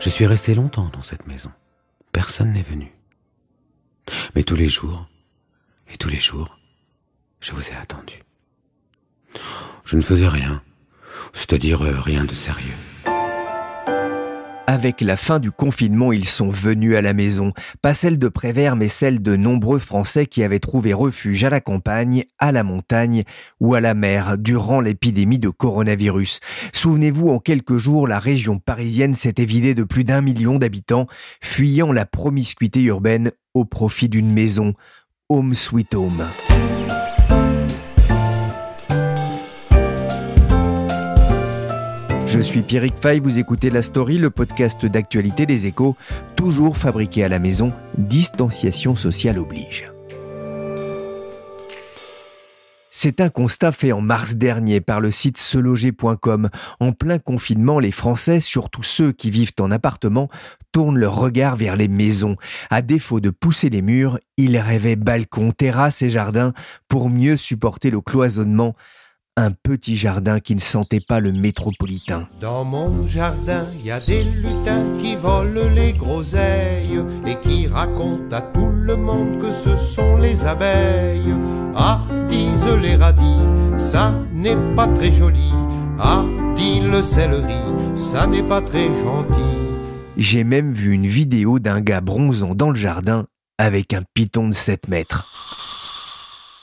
Je 0.00 0.08
suis 0.08 0.26
resté 0.26 0.54
longtemps 0.54 0.88
dans 0.92 1.02
cette 1.02 1.26
maison. 1.26 1.50
Personne 2.12 2.52
n'est 2.52 2.62
venu. 2.62 2.92
Mais 4.34 4.44
tous 4.44 4.54
les 4.54 4.68
jours, 4.68 5.08
et 5.92 5.96
tous 5.96 6.08
les 6.08 6.18
jours, 6.18 6.58
je 7.40 7.52
vous 7.52 7.68
ai 7.68 7.74
attendu. 7.74 8.22
Je 9.84 9.96
ne 9.96 10.02
faisais 10.02 10.28
rien, 10.28 10.62
c'est-à-dire 11.32 11.82
euh, 11.82 12.00
rien 12.00 12.24
de 12.24 12.34
sérieux. 12.34 12.74
Avec 14.70 15.00
la 15.00 15.16
fin 15.16 15.38
du 15.38 15.50
confinement, 15.50 16.12
ils 16.12 16.28
sont 16.28 16.50
venus 16.50 16.94
à 16.94 17.00
la 17.00 17.14
maison, 17.14 17.54
pas 17.80 17.94
celle 17.94 18.18
de 18.18 18.28
Prévert, 18.28 18.76
mais 18.76 18.88
celle 18.88 19.22
de 19.22 19.34
nombreux 19.34 19.78
Français 19.78 20.26
qui 20.26 20.42
avaient 20.42 20.58
trouvé 20.58 20.92
refuge 20.92 21.42
à 21.42 21.48
la 21.48 21.62
campagne, 21.62 22.24
à 22.38 22.52
la 22.52 22.64
montagne 22.64 23.24
ou 23.60 23.72
à 23.72 23.80
la 23.80 23.94
mer 23.94 24.36
durant 24.36 24.82
l'épidémie 24.82 25.38
de 25.38 25.48
coronavirus. 25.48 26.40
Souvenez-vous, 26.74 27.30
en 27.30 27.38
quelques 27.38 27.78
jours, 27.78 28.06
la 28.06 28.18
région 28.18 28.58
parisienne 28.58 29.14
s'était 29.14 29.46
vidée 29.46 29.74
de 29.74 29.84
plus 29.84 30.04
d'un 30.04 30.20
million 30.20 30.58
d'habitants, 30.58 31.06
fuyant 31.40 31.90
la 31.90 32.04
promiscuité 32.04 32.82
urbaine 32.82 33.32
au 33.54 33.64
profit 33.64 34.10
d'une 34.10 34.30
maison, 34.30 34.74
Home 35.30 35.54
Sweet 35.54 35.94
Home. 35.94 36.26
Je 42.38 42.42
suis 42.44 42.62
Pierrick 42.62 42.94
Fay, 42.94 43.18
vous 43.18 43.40
écoutez 43.40 43.68
La 43.68 43.82
Story, 43.82 44.16
le 44.16 44.30
podcast 44.30 44.86
d'actualité 44.86 45.44
des 45.44 45.66
échos, 45.66 45.96
toujours 46.36 46.76
fabriqué 46.76 47.24
à 47.24 47.28
la 47.28 47.40
maison, 47.40 47.72
distanciation 47.96 48.94
sociale 48.94 49.40
oblige. 49.40 49.90
C'est 52.92 53.20
un 53.20 53.28
constat 53.28 53.72
fait 53.72 53.90
en 53.90 54.00
mars 54.00 54.36
dernier 54.36 54.80
par 54.80 55.00
le 55.00 55.10
site 55.10 55.36
seloger.com. 55.36 56.48
En 56.78 56.92
plein 56.92 57.18
confinement, 57.18 57.80
les 57.80 57.90
Français, 57.90 58.38
surtout 58.38 58.84
ceux 58.84 59.10
qui 59.10 59.32
vivent 59.32 59.54
en 59.58 59.72
appartement, 59.72 60.28
tournent 60.70 60.98
leur 60.98 61.16
regard 61.16 61.56
vers 61.56 61.74
les 61.74 61.88
maisons. 61.88 62.36
À 62.70 62.82
défaut 62.82 63.18
de 63.18 63.30
pousser 63.30 63.68
les 63.68 63.82
murs, 63.82 64.20
ils 64.36 64.58
rêvaient 64.58 64.94
balcons, 64.94 65.50
terrasses 65.50 66.02
et 66.02 66.10
jardins 66.10 66.52
pour 66.86 67.10
mieux 67.10 67.36
supporter 67.36 67.90
le 67.90 68.00
cloisonnement 68.00 68.76
un 69.38 69.52
petit 69.52 69.94
jardin 69.94 70.40
qui 70.40 70.56
ne 70.56 70.60
sentait 70.60 71.00
pas 71.00 71.20
le 71.20 71.30
métropolitain. 71.30 72.28
Dans 72.40 72.64
mon 72.64 73.06
jardin, 73.06 73.66
il 73.78 73.86
y 73.86 73.90
a 73.92 74.00
des 74.00 74.24
lutins 74.24 74.84
qui 75.00 75.14
volent 75.14 75.68
les 75.72 75.92
groseilles 75.92 77.00
et 77.24 77.36
qui 77.36 77.68
racontent 77.68 78.36
à 78.36 78.40
tout 78.40 78.68
le 78.68 78.96
monde 78.96 79.38
que 79.38 79.52
ce 79.52 79.76
sont 79.76 80.16
les 80.16 80.44
abeilles. 80.44 81.32
Ah, 81.76 82.02
disent 82.28 82.76
les 82.82 82.96
radis, 82.96 83.38
ça 83.76 84.12
n'est 84.34 84.74
pas 84.74 84.88
très 84.88 85.12
joli. 85.12 85.52
Ah, 86.00 86.24
dit 86.56 86.80
le 86.80 87.00
céleri, 87.04 87.62
ça 87.94 88.26
n'est 88.26 88.42
pas 88.42 88.60
très 88.60 88.88
gentil. 88.88 89.56
J'ai 90.16 90.42
même 90.42 90.72
vu 90.72 90.92
une 90.92 91.06
vidéo 91.06 91.60
d'un 91.60 91.80
gars 91.80 92.00
bronzant 92.00 92.56
dans 92.56 92.70
le 92.70 92.74
jardin 92.74 93.26
avec 93.56 93.94
un 93.94 94.02
piton 94.14 94.48
de 94.48 94.54
7 94.54 94.88
mètres. 94.88 95.67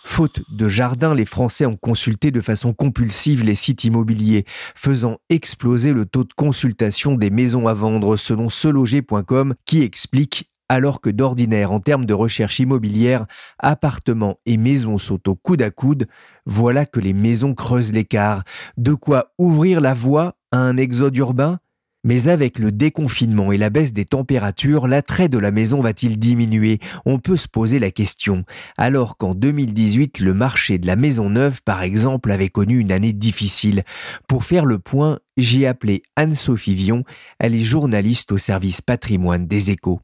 Faute 0.08 0.44
de 0.50 0.70
jardin, 0.70 1.14
les 1.14 1.26
Français 1.26 1.66
ont 1.66 1.76
consulté 1.76 2.32
de 2.32 2.40
façon 2.40 2.74
compulsive 2.74 3.44
les 3.44 3.56
sites 3.56 3.84
immobiliers, 3.84 4.46
faisant 4.74 5.18
exploser 5.30 5.92
le 5.92 6.06
taux 6.06 6.24
de 6.24 6.32
consultation 6.32 7.16
des 7.16 7.32
maisons 7.32 7.68
à 7.68 7.74
vendre 7.74 8.16
selon 8.16 8.48
seloger.com 8.48 9.56
qui 9.66 9.82
explique 9.82 10.50
alors 10.70 11.02
que 11.02 11.10
d'ordinaire 11.10 11.74
en 11.74 11.82
termes 11.82 12.06
de 12.06 12.14
recherche 12.14 12.60
immobilière, 12.60 13.26
appartements 13.60 14.38
et 14.46 14.56
maisons 14.58 15.00
sont 15.00 15.28
au 15.28 15.36
coude 15.36 15.64
à 15.64 15.72
coude, 15.72 16.06
voilà 16.46 16.86
que 16.86 17.02
les 17.02 17.14
maisons 17.14 17.56
creusent 17.56 17.92
l'écart. 17.92 18.44
De 18.78 18.94
quoi 18.94 19.34
ouvrir 19.38 19.82
la 19.82 19.96
voie 19.96 20.38
à 20.52 20.60
un 20.60 20.78
exode 20.78 21.18
urbain? 21.18 21.60
Mais 22.06 22.30
avec 22.30 22.60
le 22.60 22.72
déconfinement 22.72 23.52
et 23.52 23.58
la 23.58 23.70
baisse 23.70 23.92
des 23.92 24.06
températures, 24.06 24.88
l'attrait 24.88 25.28
de 25.28 25.40
la 25.40 25.52
maison 25.52 25.82
va-t-il 25.82 26.18
diminuer? 26.18 26.80
On 27.06 27.18
peut 27.20 27.36
se 27.36 27.48
poser 27.48 27.80
la 27.80 27.92
question. 27.92 28.46
Alors 28.78 29.18
qu'en 29.18 29.34
2018, 29.34 30.20
le 30.20 30.34
marché 30.36 30.78
de 30.78 30.88
la 30.88 30.96
maison 30.96 31.30
neuve, 31.30 31.62
par 31.64 31.82
exemple, 31.82 32.32
avait 32.32 32.50
connu 32.50 32.80
une 32.80 32.92
année 32.92 33.12
difficile. 33.12 33.84
Pour 34.28 34.46
faire 34.46 34.66
le 34.66 34.78
point, 34.78 35.20
j'ai 35.36 35.66
appelé 35.66 36.04
Anne-Sophie 36.16 36.76
Vion. 36.76 37.04
Elle 37.40 37.56
est 37.56 37.62
journaliste 37.62 38.32
au 38.32 38.38
service 38.38 38.82
patrimoine 38.82 39.48
des 39.48 39.72
échos. 39.72 40.00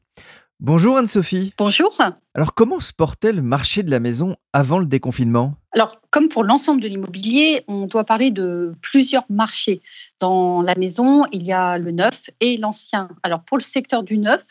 Bonjour 0.64 0.96
Anne-Sophie. 0.96 1.52
Bonjour. 1.58 1.98
Alors 2.34 2.54
comment 2.54 2.78
se 2.78 2.92
portait 2.92 3.32
le 3.32 3.42
marché 3.42 3.82
de 3.82 3.90
la 3.90 3.98
maison 3.98 4.36
avant 4.52 4.78
le 4.78 4.86
déconfinement? 4.86 5.56
Alors 5.72 6.00
comme 6.10 6.28
pour 6.28 6.44
l'ensemble 6.44 6.80
de 6.80 6.86
l'immobilier, 6.86 7.64
on 7.66 7.86
doit 7.86 8.04
parler 8.04 8.30
de 8.30 8.72
plusieurs 8.80 9.24
marchés. 9.28 9.82
Dans 10.20 10.62
la 10.62 10.76
maison, 10.76 11.26
il 11.32 11.42
y 11.42 11.52
a 11.52 11.78
le 11.78 11.90
neuf 11.90 12.30
et 12.38 12.58
l'ancien. 12.58 13.08
Alors 13.24 13.42
pour 13.42 13.58
le 13.58 13.64
secteur 13.64 14.04
du 14.04 14.18
neuf, 14.18 14.50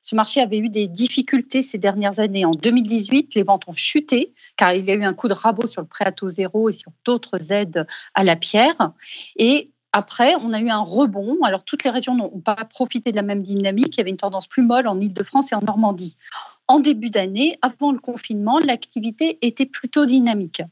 ce 0.00 0.14
marché 0.14 0.40
avait 0.40 0.58
eu 0.58 0.68
des 0.68 0.86
difficultés 0.86 1.64
ces 1.64 1.78
dernières 1.78 2.20
années. 2.20 2.44
En 2.44 2.52
2018, 2.52 3.34
les 3.34 3.42
ventes 3.42 3.64
ont 3.66 3.74
chuté 3.74 4.34
car 4.56 4.74
il 4.74 4.84
y 4.84 4.92
a 4.92 4.94
eu 4.94 5.02
un 5.02 5.12
coup 5.12 5.26
de 5.26 5.34
rabot 5.34 5.66
sur 5.66 5.80
le 5.80 5.88
prêt 5.88 6.04
à 6.04 6.12
taux 6.12 6.30
zéro 6.30 6.68
et 6.68 6.72
sur 6.72 6.92
d'autres 7.04 7.50
aides 7.50 7.84
à 8.14 8.22
la 8.22 8.36
pierre. 8.36 8.92
Et 9.34 9.72
après, 9.92 10.34
on 10.36 10.52
a 10.52 10.60
eu 10.60 10.68
un 10.68 10.80
rebond. 10.80 11.38
Alors, 11.42 11.64
toutes 11.64 11.84
les 11.84 11.90
régions 11.90 12.14
n'ont 12.14 12.40
pas 12.40 12.56
profité 12.56 13.10
de 13.10 13.16
la 13.16 13.22
même 13.22 13.42
dynamique. 13.42 13.96
Il 13.96 13.98
y 13.98 14.00
avait 14.00 14.10
une 14.10 14.18
tendance 14.18 14.46
plus 14.46 14.62
molle 14.62 14.86
en 14.86 15.00
Ile-de-France 15.00 15.52
et 15.52 15.54
en 15.54 15.62
Normandie. 15.62 16.16
En 16.66 16.80
début 16.80 17.10
d'année, 17.10 17.58
avant 17.62 17.92
le 17.92 17.98
confinement, 17.98 18.58
l'activité 18.58 19.38
était 19.40 19.66
plutôt 19.66 20.04
dynamique. 20.04 20.62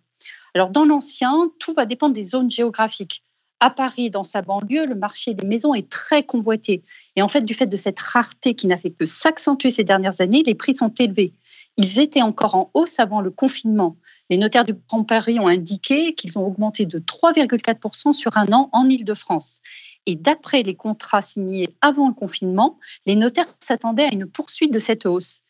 Alors, 0.55 0.71
dans 0.71 0.85
l'ancien, 0.85 1.51
tout 1.59 1.73
va 1.73 1.87
dépendre 1.87 2.15
des 2.15 2.25
zones 2.25 2.51
géographiques. 2.51 3.23
À 3.59 3.71
Paris, 3.71 4.11
dans 4.11 4.25
sa 4.25 4.43
banlieue, 4.43 4.85
le 4.85 4.95
marché 4.95 5.33
des 5.33 5.47
maisons 5.47 5.73
est 5.73 5.89
très 5.89 6.23
convoité. 6.23 6.85
Et 7.17 7.23
en 7.23 7.29
fait, 7.29 7.41
du 7.41 7.55
fait 7.55 7.67
de 7.67 7.77
cette 7.79 7.99
rareté 7.99 8.55
qui 8.55 8.67
n'a 8.67 8.77
fait 8.77 8.91
que 8.91 9.07
s'accentuer 9.07 9.71
ces 9.71 9.85
dernières 9.85 10.21
années, 10.21 10.43
les 10.45 10.55
prix 10.55 10.75
sont 10.75 10.93
élevés. 10.99 11.33
Ils 11.79 11.99
étaient 11.99 12.21
encore 12.21 12.55
en 12.55 12.71
hausse 12.75 12.99
avant 12.99 13.23
le 13.23 13.31
confinement. 13.31 13.97
Les 14.29 14.39
notaires 14.39 14.65
du 14.65 14.75
Grand 14.75 15.05
Paris 15.05 15.39
ont 15.39 15.47
indiqué 15.47 16.15
qu'ils 16.15 16.39
ont 16.39 16.47
augmenté 16.47 16.85
de 16.85 16.99
3,4% 16.99 18.13
sur 18.13 18.37
un 18.37 18.53
an 18.53 18.69
en 18.73 18.89
Ile-de-France. 18.89 19.61
Et 20.07 20.17
d'après 20.17 20.63
les 20.63 20.75
contrats 20.75 21.23
signés 21.23 21.69
avant 21.81 22.09
le 22.09 22.15
confinement, 22.15 22.79
les 23.07 23.17
notaires 23.17 23.55
s'attendaient 23.61 24.05
à 24.05 24.13
une 24.13 24.27
poursuite 24.27 24.73
de 24.73 24.79
cette 24.79 25.07
hausse. 25.07 25.43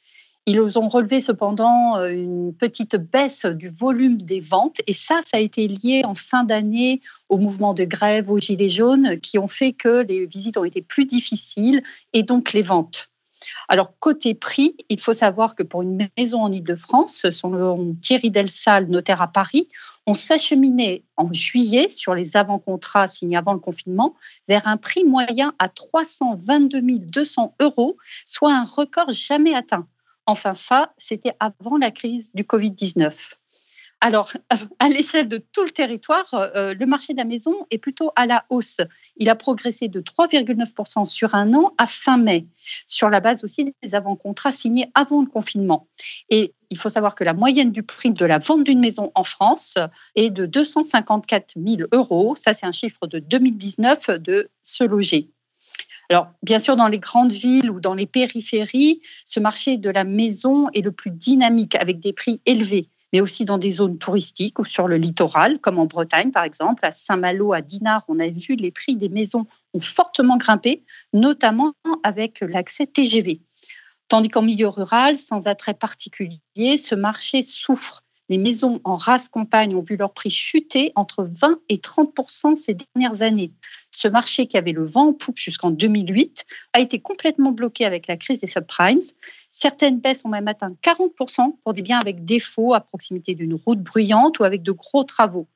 Ils 0.48 0.78
ont 0.78 0.88
relevé 0.88 1.20
cependant 1.20 1.96
euh, 1.96 2.08
une 2.08 2.54
petite 2.54 2.94
baisse 2.94 3.46
du 3.46 3.68
volume 3.68 4.22
des 4.22 4.38
ventes 4.38 4.80
et 4.86 4.92
ça, 4.92 5.20
ça 5.24 5.38
a 5.38 5.40
été 5.40 5.66
lié 5.66 6.02
en 6.04 6.14
fin 6.14 6.44
d'année 6.44 7.00
au 7.28 7.38
mouvement 7.38 7.74
de 7.74 7.84
grève, 7.84 8.30
aux 8.30 8.38
gilets 8.38 8.68
jaunes, 8.68 9.18
qui 9.20 9.38
ont 9.38 9.48
fait 9.48 9.72
que 9.72 10.04
les 10.06 10.24
visites 10.26 10.56
ont 10.56 10.64
été 10.64 10.82
plus 10.82 11.04
difficiles 11.04 11.82
et 12.12 12.22
donc 12.22 12.52
les 12.52 12.62
ventes. 12.62 13.10
Alors, 13.68 13.92
côté 13.98 14.34
prix, 14.34 14.76
il 14.88 15.00
faut 15.00 15.14
savoir 15.14 15.54
que 15.54 15.62
pour 15.62 15.82
une 15.82 16.08
maison 16.16 16.42
en 16.42 16.52
Ile-de-France, 16.52 17.28
selon 17.30 17.94
Thierry 18.00 18.30
Delsal, 18.30 18.88
notaire 18.88 19.22
à 19.22 19.28
Paris, 19.28 19.68
on 20.06 20.14
s'acheminait 20.14 21.04
en 21.16 21.32
juillet 21.32 21.88
sur 21.88 22.14
les 22.14 22.36
avant-contrats 22.36 23.08
signés 23.08 23.36
avant 23.36 23.52
le 23.52 23.58
confinement 23.58 24.14
vers 24.48 24.68
un 24.68 24.76
prix 24.76 25.04
moyen 25.04 25.54
à 25.58 25.68
322 25.68 26.80
200 26.80 27.56
euros, 27.60 27.96
soit 28.24 28.54
un 28.54 28.64
record 28.64 29.10
jamais 29.10 29.54
atteint. 29.54 29.86
Enfin, 30.26 30.54
ça, 30.54 30.92
c'était 30.98 31.34
avant 31.40 31.76
la 31.76 31.90
crise 31.90 32.32
du 32.34 32.42
Covid-19. 32.42 33.34
Alors, 34.06 34.32
à 34.78 34.88
l'échelle 34.88 35.28
de 35.28 35.38
tout 35.38 35.64
le 35.64 35.70
territoire, 35.70 36.32
euh, 36.32 36.74
le 36.74 36.86
marché 36.86 37.12
de 37.12 37.18
la 37.18 37.24
maison 37.24 37.66
est 37.72 37.78
plutôt 37.78 38.12
à 38.14 38.24
la 38.24 38.44
hausse. 38.50 38.76
Il 39.16 39.28
a 39.28 39.34
progressé 39.34 39.88
de 39.88 40.00
3,9% 40.00 41.06
sur 41.06 41.34
un 41.34 41.52
an 41.54 41.74
à 41.76 41.88
fin 41.88 42.16
mai, 42.16 42.46
sur 42.86 43.10
la 43.10 43.18
base 43.18 43.42
aussi 43.42 43.74
des 43.82 43.94
avant-contrats 43.96 44.52
signés 44.52 44.88
avant 44.94 45.22
le 45.22 45.26
confinement. 45.26 45.88
Et 46.30 46.54
il 46.70 46.78
faut 46.78 46.88
savoir 46.88 47.16
que 47.16 47.24
la 47.24 47.34
moyenne 47.34 47.72
du 47.72 47.82
prix 47.82 48.12
de 48.12 48.24
la 48.24 48.38
vente 48.38 48.62
d'une 48.62 48.78
maison 48.78 49.10
en 49.16 49.24
France 49.24 49.74
est 50.14 50.30
de 50.30 50.46
254 50.46 51.54
000 51.56 51.88
euros. 51.90 52.36
Ça, 52.36 52.54
c'est 52.54 52.66
un 52.66 52.70
chiffre 52.70 53.08
de 53.08 53.18
2019 53.18 54.10
de 54.20 54.50
se 54.62 54.84
loger. 54.84 55.30
Alors, 56.10 56.28
bien 56.44 56.60
sûr, 56.60 56.76
dans 56.76 56.86
les 56.86 57.00
grandes 57.00 57.32
villes 57.32 57.72
ou 57.72 57.80
dans 57.80 57.94
les 57.94 58.06
périphéries, 58.06 59.00
ce 59.24 59.40
marché 59.40 59.78
de 59.78 59.90
la 59.90 60.04
maison 60.04 60.68
est 60.74 60.82
le 60.82 60.92
plus 60.92 61.10
dynamique 61.10 61.74
avec 61.74 61.98
des 61.98 62.12
prix 62.12 62.40
élevés. 62.46 62.88
Mais 63.12 63.20
aussi 63.20 63.44
dans 63.44 63.58
des 63.58 63.70
zones 63.70 63.98
touristiques 63.98 64.58
ou 64.58 64.64
sur 64.64 64.88
le 64.88 64.96
littoral, 64.96 65.58
comme 65.60 65.78
en 65.78 65.86
Bretagne 65.86 66.30
par 66.30 66.44
exemple. 66.44 66.84
À 66.84 66.90
Saint-Malo, 66.90 67.52
à 67.52 67.60
Dinard, 67.60 68.04
on 68.08 68.18
a 68.18 68.28
vu 68.28 68.56
les 68.56 68.70
prix 68.70 68.96
des 68.96 69.08
maisons 69.08 69.46
ont 69.74 69.80
fortement 69.80 70.36
grimpé, 70.36 70.84
notamment 71.12 71.72
avec 72.02 72.40
l'accès 72.40 72.86
TGV. 72.86 73.40
Tandis 74.08 74.28
qu'en 74.28 74.42
milieu 74.42 74.68
rural, 74.68 75.16
sans 75.16 75.48
attrait 75.48 75.74
particulier, 75.74 76.78
ce 76.78 76.94
marché 76.94 77.42
souffre 77.42 78.02
les 78.28 78.38
maisons 78.38 78.80
en 78.82 78.96
race 78.96 79.28
campagne 79.28 79.74
ont 79.76 79.82
vu 79.82 79.96
leur 79.96 80.12
prix 80.12 80.30
chuter 80.30 80.92
entre 80.96 81.28
20 81.30 81.60
et 81.68 81.78
30 81.78 82.56
ces 82.56 82.74
dernières 82.74 83.22
années. 83.22 83.52
Ce 83.92 84.08
marché 84.08 84.46
qui 84.48 84.56
avait 84.56 84.72
le 84.72 84.84
vent 84.84 85.08
en 85.08 85.12
poupe 85.12 85.38
jusqu'en 85.38 85.70
2008 85.70 86.44
a 86.72 86.80
été 86.80 87.00
complètement 87.00 87.52
bloqué 87.52 87.84
avec 87.84 88.08
la 88.08 88.16
crise 88.16 88.40
des 88.40 88.48
subprimes. 88.48 89.00
Certaines 89.58 90.00
baisses 90.00 90.22
ont 90.26 90.28
même 90.28 90.48
atteint 90.48 90.74
40 90.82 91.12
pour 91.64 91.72
des 91.72 91.80
biens 91.80 91.98
avec 91.98 92.26
défaut 92.26 92.74
à 92.74 92.80
proximité 92.80 93.34
d'une 93.34 93.54
route 93.54 93.80
bruyante 93.80 94.38
ou 94.38 94.44
avec 94.44 94.62
de 94.62 94.70
gros 94.70 95.02
travaux. 95.02 95.48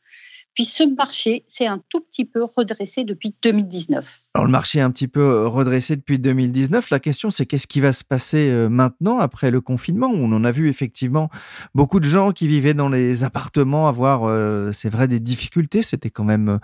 Puis 0.55 0.65
ce 0.65 0.83
marché 0.83 1.45
s'est 1.47 1.67
un 1.67 1.81
tout 1.89 2.01
petit 2.01 2.25
peu 2.25 2.45
redressé 2.45 3.05
depuis 3.05 3.35
2019. 3.43 4.21
Alors 4.35 4.47
le 4.47 4.51
marché 4.51 4.79
est 4.79 4.83
un 4.83 4.91
petit 4.91 5.09
peu 5.09 5.21
euh, 5.21 5.49
redressé 5.49 5.97
depuis 5.97 6.19
2019. 6.19 6.91
La 6.91 6.99
question 6.99 7.31
c'est 7.31 7.47
qu'est-ce 7.47 7.67
qui 7.67 7.81
va 7.81 7.93
se 7.93 8.05
passer 8.05 8.49
euh, 8.51 8.69
maintenant 8.69 9.19
après 9.19 9.51
le 9.51 9.61
confinement? 9.61 10.09
Où 10.09 10.17
on 10.17 10.33
en 10.33 10.45
a 10.45 10.51
vu 10.51 10.69
effectivement 10.69 11.31
beaucoup 11.75 12.01
de 12.01 12.05
gens 12.05 12.33
qui 12.33 12.49
vivaient 12.49 12.75
dans 12.75 12.89
les 12.89 13.23
appartements 13.23 13.89
avoir, 13.89 14.25
euh, 14.25 14.73
c'est 14.73 14.91
vrai, 14.91 15.09
des 15.09 15.21
difficultés. 15.21 15.83
C'était 15.83 16.11
quand 16.11 16.25
même 16.25 16.59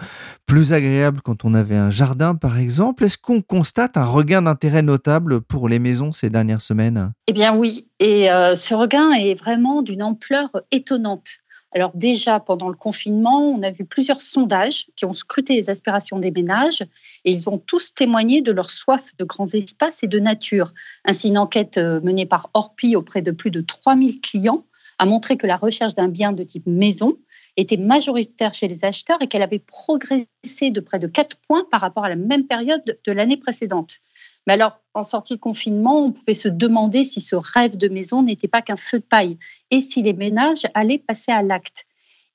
plus 0.46 0.72
agréable 0.72 1.20
quand 1.22 1.44
on 1.44 1.54
avait 1.54 1.76
un 1.76 1.90
jardin 1.90 2.34
par 2.34 2.58
exemple. 2.58 3.04
Est-ce 3.04 3.18
qu'on 3.18 3.40
constate 3.42 3.96
un 3.96 4.04
regain 4.04 4.42
d'intérêt 4.42 4.82
notable 4.82 5.40
pour 5.40 5.68
les 5.68 5.78
maisons 5.78 6.12
ces 6.12 6.30
dernières 6.30 6.62
semaines? 6.62 7.12
Eh 7.28 7.32
bien 7.32 7.56
oui, 7.56 7.88
et 8.00 8.26
ce 8.26 8.74
regain 8.74 9.12
est 9.12 9.34
vraiment 9.34 9.82
d'une 9.82 10.02
ampleur 10.02 10.50
étonnante. 10.70 11.40
Alors 11.72 11.90
déjà, 11.94 12.40
pendant 12.40 12.68
le 12.68 12.76
confinement, 12.76 13.50
on 13.50 13.62
a 13.62 13.70
vu 13.70 13.84
plusieurs 13.84 14.20
sondages 14.20 14.86
qui 14.94 15.04
ont 15.04 15.12
scruté 15.12 15.54
les 15.54 15.68
aspirations 15.68 16.18
des 16.18 16.30
ménages 16.30 16.82
et 17.24 17.32
ils 17.32 17.50
ont 17.50 17.58
tous 17.58 17.92
témoigné 17.92 18.40
de 18.40 18.52
leur 18.52 18.70
soif 18.70 19.12
de 19.18 19.24
grands 19.24 19.48
espaces 19.48 20.02
et 20.02 20.08
de 20.08 20.18
nature. 20.18 20.72
Ainsi, 21.04 21.28
une 21.28 21.38
enquête 21.38 21.76
euh, 21.76 22.00
menée 22.00 22.26
par 22.26 22.50
Orpi 22.54 22.94
auprès 22.94 23.20
de 23.20 23.32
plus 23.32 23.50
de 23.50 23.60
3000 23.60 24.20
clients 24.20 24.64
a 24.98 25.06
montré 25.06 25.36
que 25.36 25.46
la 25.46 25.56
recherche 25.56 25.94
d'un 25.94 26.08
bien 26.08 26.32
de 26.32 26.42
type 26.42 26.66
maison 26.66 27.18
était 27.56 27.76
majoritaire 27.76 28.54
chez 28.54 28.68
les 28.68 28.84
acheteurs 28.84 29.20
et 29.20 29.28
qu'elle 29.28 29.42
avait 29.42 29.58
progressé 29.58 30.70
de 30.70 30.80
près 30.80 30.98
de 30.98 31.06
4 31.06 31.36
points 31.48 31.66
par 31.70 31.80
rapport 31.80 32.04
à 32.04 32.08
la 32.08 32.16
même 32.16 32.46
période 32.46 32.82
de 33.04 33.12
l'année 33.12 33.36
précédente. 33.36 33.98
Mais 34.46 34.52
alors, 34.52 34.78
en 34.94 35.02
sortie 35.02 35.34
de 35.34 35.40
confinement, 35.40 36.04
on 36.04 36.12
pouvait 36.12 36.34
se 36.34 36.48
demander 36.48 37.04
si 37.04 37.20
ce 37.20 37.34
rêve 37.34 37.76
de 37.76 37.88
maison 37.88 38.22
n'était 38.22 38.48
pas 38.48 38.62
qu'un 38.62 38.76
feu 38.76 39.00
de 39.00 39.04
paille 39.04 39.38
et 39.70 39.80
si 39.80 40.02
les 40.02 40.12
ménages 40.12 40.66
allaient 40.74 40.98
passer 40.98 41.32
à 41.32 41.42
l'acte. 41.42 41.86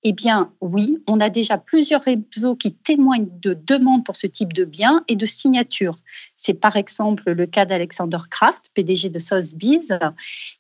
Eh 0.03 0.13
bien, 0.13 0.51
oui, 0.61 0.97
on 1.07 1.19
a 1.19 1.29
déjà 1.29 1.59
plusieurs 1.59 2.01
réseaux 2.01 2.55
qui 2.55 2.73
témoignent 2.73 3.29
de 3.39 3.53
demandes 3.53 4.03
pour 4.03 4.15
ce 4.15 4.25
type 4.25 4.51
de 4.51 4.65
biens 4.65 5.03
et 5.07 5.15
de 5.15 5.27
signatures. 5.27 5.99
C'est 6.35 6.55
par 6.55 6.75
exemple 6.75 7.31
le 7.31 7.45
cas 7.45 7.65
d'Alexander 7.65 8.17
Kraft, 8.31 8.71
PDG 8.73 9.09
de 9.09 9.19
Sotheby's, 9.19 9.93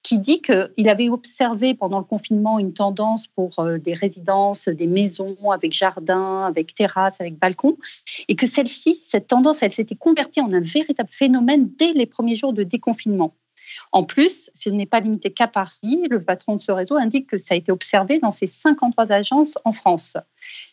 qui 0.03 0.19
dit 0.19 0.43
qu'il 0.43 0.89
avait 0.89 1.09
observé 1.09 1.73
pendant 1.73 1.97
le 1.97 2.05
confinement 2.05 2.59
une 2.59 2.73
tendance 2.73 3.25
pour 3.25 3.57
euh, 3.57 3.79
des 3.79 3.95
résidences, 3.95 4.67
des 4.67 4.85
maisons 4.85 5.49
avec 5.49 5.71
jardin, 5.71 6.43
avec 6.43 6.75
terrasse, 6.75 7.19
avec 7.19 7.39
balcon, 7.39 7.77
et 8.27 8.35
que 8.35 8.45
celle-ci, 8.45 9.01
cette 9.03 9.25
tendance, 9.25 9.63
elle 9.63 9.71
s'était 9.71 9.95
convertie 9.95 10.41
en 10.41 10.53
un 10.53 10.61
véritable 10.61 11.09
phénomène 11.09 11.71
dès 11.79 11.93
les 11.93 12.05
premiers 12.05 12.35
jours 12.35 12.53
de 12.53 12.61
déconfinement. 12.61 13.33
En 13.93 14.03
plus, 14.03 14.49
ce 14.53 14.69
n'est 14.69 14.85
pas 14.85 15.01
limité 15.01 15.31
qu'à 15.31 15.47
Paris. 15.47 16.07
Le 16.09 16.23
patron 16.23 16.55
de 16.55 16.61
ce 16.61 16.71
réseau 16.71 16.95
indique 16.95 17.27
que 17.27 17.37
ça 17.37 17.55
a 17.55 17.57
été 17.57 17.71
observé 17.71 18.19
dans 18.19 18.31
ses 18.31 18.47
53 18.47 19.11
agences 19.11 19.57
en 19.65 19.73
France. 19.73 20.15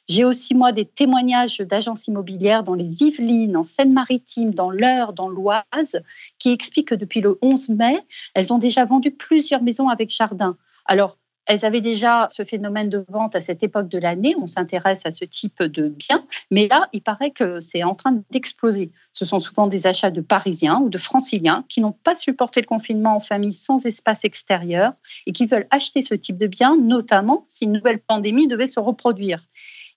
J'ai 0.09 0.25
aussi, 0.25 0.55
moi, 0.55 0.73
des 0.73 0.87
témoignages 0.87 1.59
d'agences 1.59 2.07
immobilières 2.07 2.63
dans 2.63 2.75
les 2.75 3.03
Yvelines, 3.03 3.57
en 3.57 3.65
Seine-Maritime, 3.65 4.55
dans 4.55 4.71
l'Eure, 4.71 5.13
dans 5.13 5.29
l'Oise, 5.29 6.01
qui 6.39 6.51
expliquent 6.51 6.89
que 6.89 6.95
depuis 6.95 7.21
le 7.21 7.39
11 7.43 7.71
mai, 7.71 8.01
elles 8.35 8.53
ont 8.53 8.59
déjà 8.59 8.85
vendu 8.85 9.11
plusieurs 9.11 9.63
maisons 9.63 9.89
avec 9.89 10.11
jardin. 10.11 10.57
Alors, 10.87 11.19
elles 11.49 11.65
avaient 11.65 11.81
déjà 11.81 12.29
ce 12.31 12.45
phénomène 12.45 12.91
de 12.91 13.05
vente 13.09 13.35
à 13.35 13.41
cette 13.41 13.63
époque 13.63 13.89
de 13.89 13.99
l'année. 13.99 14.37
On 14.39 14.47
s'intéresse 14.47 15.01
à 15.07 15.11
ce 15.11 15.25
type 15.25 15.63
de 15.63 15.89
biens. 15.89 16.25
Mais 16.51 16.69
là, 16.69 16.89
il 16.93 17.03
paraît 17.03 17.31
que 17.31 17.59
c'est 17.59 17.83
en 17.83 17.95
train 17.95 18.23
d'exploser. 18.31 18.93
Ce 19.13 19.25
sont 19.25 19.41
souvent 19.41 19.67
des 19.67 19.87
achats 19.87 20.11
de 20.11 20.21
Parisiens 20.21 20.81
ou 20.81 20.91
de 20.91 20.99
Franciliens 20.99 21.65
qui 21.71 21.81
n'ont 21.81 21.93
pas 21.93 22.15
supporté 22.15 22.61
le 22.61 22.67
confinement 22.67 23.17
en 23.17 23.21
famille 23.21 23.55
sans 23.55 23.87
espace 23.87 24.25
extérieur 24.25 24.93
et 25.25 25.33
qui 25.33 25.47
veulent 25.47 25.67
acheter 25.71 26.03
ce 26.03 26.15
type 26.15 26.37
de 26.37 26.47
biens, 26.47 26.77
notamment 26.77 27.47
si 27.49 27.65
une 27.65 27.73
nouvelle 27.73 28.01
pandémie 28.01 28.47
devait 28.47 28.67
se 28.67 28.79
reproduire. 28.79 29.41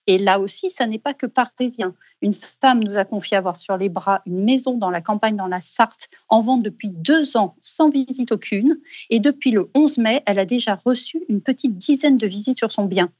Et 0.06 0.18
là 0.18 0.40
aussi, 0.40 0.70
ça 0.70 0.86
n'est 0.86 0.98
pas 0.98 1.14
que 1.14 1.26
parisien. 1.26 1.94
Une 2.22 2.34
femme 2.34 2.82
nous 2.82 2.96
a 2.96 3.04
confié 3.04 3.36
avoir 3.36 3.56
sur 3.56 3.76
les 3.76 3.88
bras 3.88 4.22
une 4.26 4.44
maison 4.44 4.76
dans 4.76 4.90
la 4.90 5.00
campagne 5.00 5.36
dans 5.36 5.46
la 5.46 5.60
Sarthe 5.60 6.08
en 6.28 6.40
vente 6.40 6.62
depuis 6.62 6.90
deux 6.90 7.36
ans 7.36 7.56
sans 7.60 7.88
visite 7.88 8.32
aucune. 8.32 8.78
Et 9.10 9.20
depuis 9.20 9.50
le 9.50 9.70
11 9.74 9.98
mai, 9.98 10.22
elle 10.26 10.38
a 10.38 10.44
déjà 10.44 10.80
reçu 10.84 11.22
une 11.28 11.40
petite 11.40 11.78
dizaine 11.78 12.16
de 12.16 12.26
visites 12.26 12.58
sur 12.58 12.72
son 12.72 12.84
bien. 12.84 13.10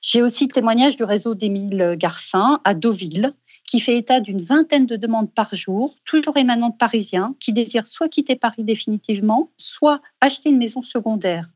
J'ai 0.00 0.22
aussi 0.22 0.46
le 0.46 0.52
témoignage 0.52 0.96
du 0.96 1.04
réseau 1.04 1.34
d'Émile 1.34 1.96
Garcin 1.98 2.60
à 2.64 2.74
Deauville, 2.74 3.34
qui 3.64 3.80
fait 3.80 3.98
état 3.98 4.20
d'une 4.20 4.40
vingtaine 4.40 4.86
de 4.86 4.96
demandes 4.96 5.32
par 5.32 5.54
jour, 5.54 5.94
toujours 6.04 6.36
émanant 6.36 6.70
de 6.70 6.76
Parisiens, 6.76 7.34
qui 7.38 7.52
désirent 7.52 7.86
soit 7.86 8.08
quitter 8.08 8.36
Paris 8.36 8.64
définitivement, 8.64 9.50
soit 9.58 10.00
acheter 10.20 10.48
une 10.48 10.58
maison 10.58 10.82
secondaire. 10.82 11.48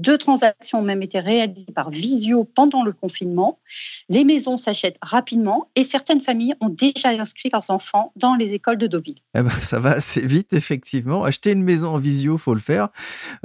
Deux 0.00 0.16
transactions 0.16 0.78
ont 0.78 0.82
même 0.82 1.02
été 1.02 1.20
réalisées 1.20 1.72
par 1.74 1.90
visio 1.90 2.44
pendant 2.44 2.84
le 2.84 2.94
confinement. 2.94 3.58
Les 4.08 4.24
maisons 4.24 4.56
s'achètent 4.56 4.96
rapidement 5.02 5.68
et 5.76 5.84
certaines 5.84 6.22
familles 6.22 6.54
ont 6.62 6.70
déjà 6.70 7.10
inscrit 7.10 7.50
leurs 7.52 7.68
enfants 7.68 8.10
dans 8.16 8.34
les 8.34 8.54
écoles 8.54 8.78
de 8.78 8.86
Deauville. 8.86 9.20
Eh 9.36 9.42
ben, 9.42 9.50
ça 9.50 9.78
va 9.78 9.90
assez 9.90 10.26
vite, 10.26 10.54
effectivement. 10.54 11.24
Acheter 11.24 11.52
une 11.52 11.62
maison 11.62 11.90
en 11.90 11.98
visio, 11.98 12.38
faut 12.38 12.54
le 12.54 12.60
faire. 12.60 12.88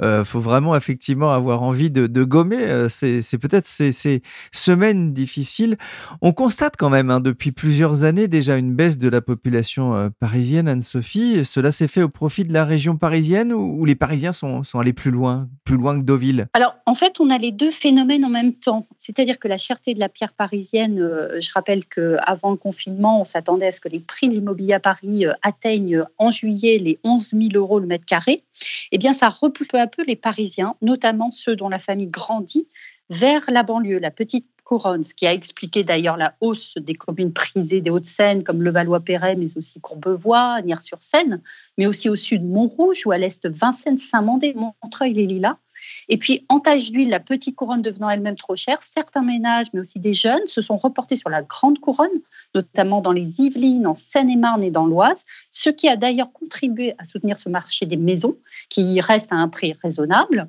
Euh, 0.00 0.24
faut 0.24 0.40
vraiment, 0.40 0.74
effectivement, 0.74 1.30
avoir 1.30 1.62
envie 1.62 1.90
de, 1.90 2.24
gommer. 2.24 2.62
Euh, 2.62 2.88
c'est 2.88 3.38
peut-être 3.38 3.66
ces, 3.66 4.22
semaines 4.50 5.12
difficiles. 5.12 5.76
On 6.22 6.32
constate 6.32 6.76
quand 6.78 6.88
même, 6.88 7.10
hein, 7.10 7.20
depuis 7.20 7.52
plusieurs 7.52 8.04
années, 8.04 8.28
déjà 8.28 8.56
une 8.56 8.74
baisse 8.74 8.96
de 8.96 9.10
la 9.10 9.20
population 9.20 9.94
euh, 9.94 10.08
parisienne, 10.20 10.68
Anne-Sophie. 10.68 11.44
Cela 11.44 11.70
s'est 11.70 11.88
fait 11.88 12.02
au 12.02 12.08
profit 12.08 12.44
de 12.44 12.54
la 12.54 12.64
région 12.64 12.96
parisienne 12.96 13.52
ou, 13.52 13.84
les 13.84 13.94
Parisiens 13.94 14.32
sont, 14.32 14.64
sont 14.64 14.80
allés 14.80 14.94
plus 14.94 15.10
loin, 15.10 15.50
plus 15.64 15.76
loin 15.76 16.00
que 16.00 16.04
Deauville? 16.04 16.45
Alors, 16.52 16.74
en 16.86 16.94
fait, 16.94 17.20
on 17.20 17.30
a 17.30 17.38
les 17.38 17.52
deux 17.52 17.70
phénomènes 17.70 18.24
en 18.24 18.28
même 18.28 18.54
temps. 18.54 18.86
C'est-à-dire 18.98 19.38
que 19.38 19.48
la 19.48 19.56
cherté 19.56 19.94
de 19.94 20.00
la 20.00 20.08
pierre 20.08 20.32
parisienne, 20.32 21.00
euh, 21.00 21.40
je 21.40 21.50
rappelle 21.52 21.84
qu'avant 21.84 22.50
le 22.50 22.56
confinement, 22.56 23.20
on 23.20 23.24
s'attendait 23.24 23.66
à 23.66 23.72
ce 23.72 23.80
que 23.80 23.88
les 23.88 24.00
prix 24.00 24.28
de 24.28 24.34
l'immobilier 24.34 24.74
à 24.74 24.80
Paris 24.80 25.26
euh, 25.26 25.32
atteignent 25.42 26.04
en 26.18 26.30
juillet 26.30 26.78
les 26.78 26.98
11 27.04 27.30
000 27.30 27.42
euros 27.54 27.78
le 27.78 27.86
mètre 27.86 28.04
carré. 28.04 28.42
Eh 28.92 28.98
bien, 28.98 29.14
ça 29.14 29.28
repousse 29.28 29.68
peu 29.68 29.78
à 29.78 29.86
peu 29.86 30.04
les 30.04 30.16
Parisiens, 30.16 30.74
notamment 30.82 31.30
ceux 31.30 31.56
dont 31.56 31.68
la 31.68 31.78
famille 31.78 32.08
grandit, 32.08 32.66
vers 33.10 33.44
la 33.48 33.62
banlieue, 33.62 33.98
la 33.98 34.10
petite 34.10 34.46
couronne, 34.64 35.04
ce 35.04 35.14
qui 35.14 35.26
a 35.26 35.32
expliqué 35.32 35.84
d'ailleurs 35.84 36.16
la 36.16 36.34
hausse 36.40 36.74
des 36.76 36.94
communes 36.94 37.32
prisées 37.32 37.80
des 37.80 37.90
Hauts-de-Seine 37.90 38.42
comme 38.42 38.62
Levallois-Perret, 38.62 39.36
mais 39.36 39.56
aussi 39.56 39.80
Courbevoie, 39.80 40.60
Nières-sur-Seine, 40.62 41.40
mais 41.78 41.86
aussi 41.86 42.08
au 42.08 42.16
sud 42.16 42.44
Montrouge 42.44 43.06
ou 43.06 43.12
à 43.12 43.18
l'est 43.18 43.46
Vincennes-Saint-Mandé, 43.46 44.54
Montreuil 44.54 45.12
et 46.08 46.18
puis, 46.18 46.44
en 46.48 46.60
tache 46.60 46.90
d'huile, 46.90 47.08
la 47.08 47.20
petite 47.20 47.56
couronne 47.56 47.82
devenant 47.82 48.08
elle-même 48.08 48.36
trop 48.36 48.56
chère, 48.56 48.82
certains 48.82 49.22
ménages, 49.22 49.66
mais 49.72 49.80
aussi 49.80 49.98
des 49.98 50.14
jeunes, 50.14 50.46
se 50.46 50.62
sont 50.62 50.76
reportés 50.76 51.16
sur 51.16 51.30
la 51.30 51.42
grande 51.42 51.78
couronne, 51.78 52.20
notamment 52.54 53.00
dans 53.00 53.12
les 53.12 53.40
Yvelines, 53.40 53.86
en 53.86 53.94
Seine-et-Marne 53.94 54.62
et 54.62 54.70
dans 54.70 54.86
l'Oise, 54.86 55.24
ce 55.50 55.70
qui 55.70 55.88
a 55.88 55.96
d'ailleurs 55.96 56.32
contribué 56.32 56.94
à 56.98 57.04
soutenir 57.04 57.38
ce 57.38 57.48
marché 57.48 57.86
des 57.86 57.96
maisons, 57.96 58.36
qui 58.68 59.00
reste 59.00 59.32
à 59.32 59.36
un 59.36 59.48
prix 59.48 59.74
raisonnable. 59.82 60.48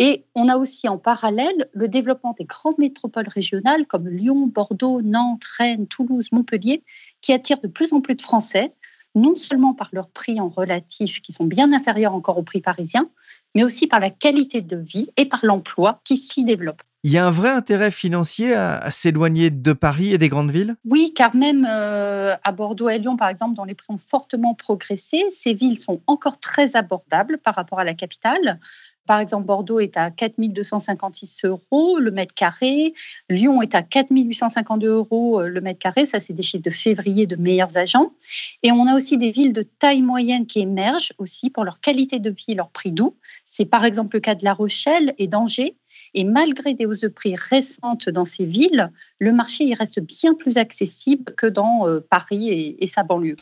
Et 0.00 0.24
on 0.34 0.48
a 0.48 0.56
aussi 0.56 0.88
en 0.88 0.98
parallèle 0.98 1.68
le 1.72 1.88
développement 1.88 2.34
des 2.38 2.44
grandes 2.44 2.78
métropoles 2.78 3.28
régionales 3.28 3.86
comme 3.86 4.08
Lyon, 4.08 4.46
Bordeaux, 4.46 5.02
Nantes, 5.02 5.42
Rennes, 5.58 5.88
Toulouse, 5.88 6.28
Montpellier, 6.30 6.84
qui 7.20 7.32
attirent 7.32 7.60
de 7.60 7.68
plus 7.68 7.92
en 7.92 8.00
plus 8.00 8.14
de 8.14 8.22
Français, 8.22 8.70
non 9.14 9.34
seulement 9.34 9.74
par 9.74 9.88
leurs 9.92 10.10
prix 10.10 10.40
en 10.40 10.48
relatif 10.48 11.20
qui 11.20 11.32
sont 11.32 11.44
bien 11.44 11.72
inférieurs 11.72 12.14
encore 12.14 12.38
aux 12.38 12.42
prix 12.42 12.60
parisiens, 12.60 13.08
mais 13.54 13.64
aussi 13.64 13.86
par 13.86 14.00
la 14.00 14.10
qualité 14.10 14.60
de 14.62 14.76
vie 14.76 15.10
et 15.16 15.26
par 15.26 15.40
l'emploi 15.44 16.00
qui 16.04 16.16
s'y 16.16 16.44
développe. 16.44 16.82
Il 17.08 17.12
y 17.12 17.16
a 17.16 17.26
un 17.26 17.30
vrai 17.30 17.48
intérêt 17.48 17.90
financier 17.90 18.52
à, 18.52 18.90
s'éloigner 18.90 19.48
de 19.48 19.72
Paris 19.72 20.12
et 20.12 20.18
des 20.18 20.28
grandes 20.28 20.50
villes? 20.50 20.76
Oui, 20.84 21.14
car 21.16 21.34
même 21.34 21.66
euh, 21.66 22.36
à 22.44 22.52
Bordeaux 22.52 22.90
et 22.90 22.98
Lyon, 22.98 23.16
par 23.16 23.30
exemple, 23.30 23.56
dont 23.56 23.64
les 23.64 23.74
prix 23.74 23.94
ont 23.94 23.98
fortement 23.98 24.54
progressé, 24.54 25.24
ces 25.30 25.54
villes 25.54 25.78
sont 25.78 26.02
encore 26.06 26.38
très 26.38 26.76
abordables 26.76 27.38
par 27.38 27.54
rapport 27.54 27.78
à 27.80 27.84
la 27.84 27.94
capitale. 27.94 28.60
Par 29.06 29.20
exemple, 29.20 29.46
Bordeaux 29.46 29.80
est 29.80 29.96
à 29.96 30.10
4 30.10 30.34
256 30.38 31.46
euros 31.46 31.98
le 31.98 32.10
mètre 32.10 32.34
carré. 32.34 32.92
Lyon 33.30 33.62
est 33.62 33.74
à 33.74 33.80
4 33.80 34.08
852 34.10 34.86
euros 34.86 35.40
euh, 35.40 35.48
le 35.48 35.62
mètre 35.62 35.78
carré. 35.78 36.04
Ça, 36.04 36.20
c'est 36.20 36.34
des 36.34 36.42
chiffres 36.42 36.62
de 36.62 36.68
février 36.68 37.26
de 37.26 37.36
meilleurs 37.36 37.78
agents. 37.78 38.12
Et 38.62 38.70
on 38.70 38.86
a 38.86 38.94
aussi 38.94 39.16
des 39.16 39.30
villes 39.30 39.54
de 39.54 39.62
taille 39.62 40.02
moyenne 40.02 40.44
qui 40.44 40.60
émergent 40.60 41.14
aussi 41.16 41.48
pour 41.48 41.64
leur 41.64 41.80
qualité 41.80 42.18
de 42.18 42.28
vie 42.28 42.44
et 42.48 42.54
leur 42.54 42.68
prix 42.68 42.92
doux. 42.92 43.16
C'est 43.46 43.64
par 43.64 43.86
exemple 43.86 44.16
le 44.16 44.20
cas 44.20 44.34
de 44.34 44.44
La 44.44 44.52
Rochelle 44.52 45.14
et 45.16 45.26
d'Angers 45.26 45.74
Et 46.14 46.24
malgré 46.24 46.74
des 46.74 46.86
hausses 46.86 47.00
de 47.00 47.08
prix 47.08 47.36
récentes 47.36 48.08
dans 48.08 48.24
ces 48.24 48.46
villes, 48.46 48.90
le 49.18 49.32
marché 49.32 49.64
il 49.64 49.74
reste 49.74 50.00
bien 50.00 50.34
plus 50.34 50.56
accessible 50.56 51.34
que 51.36 51.46
dans 51.46 51.86
euh, 51.86 52.00
Paris 52.00 52.76
et, 52.78 52.86
sa 52.86 53.02
banlieue. 53.02 53.36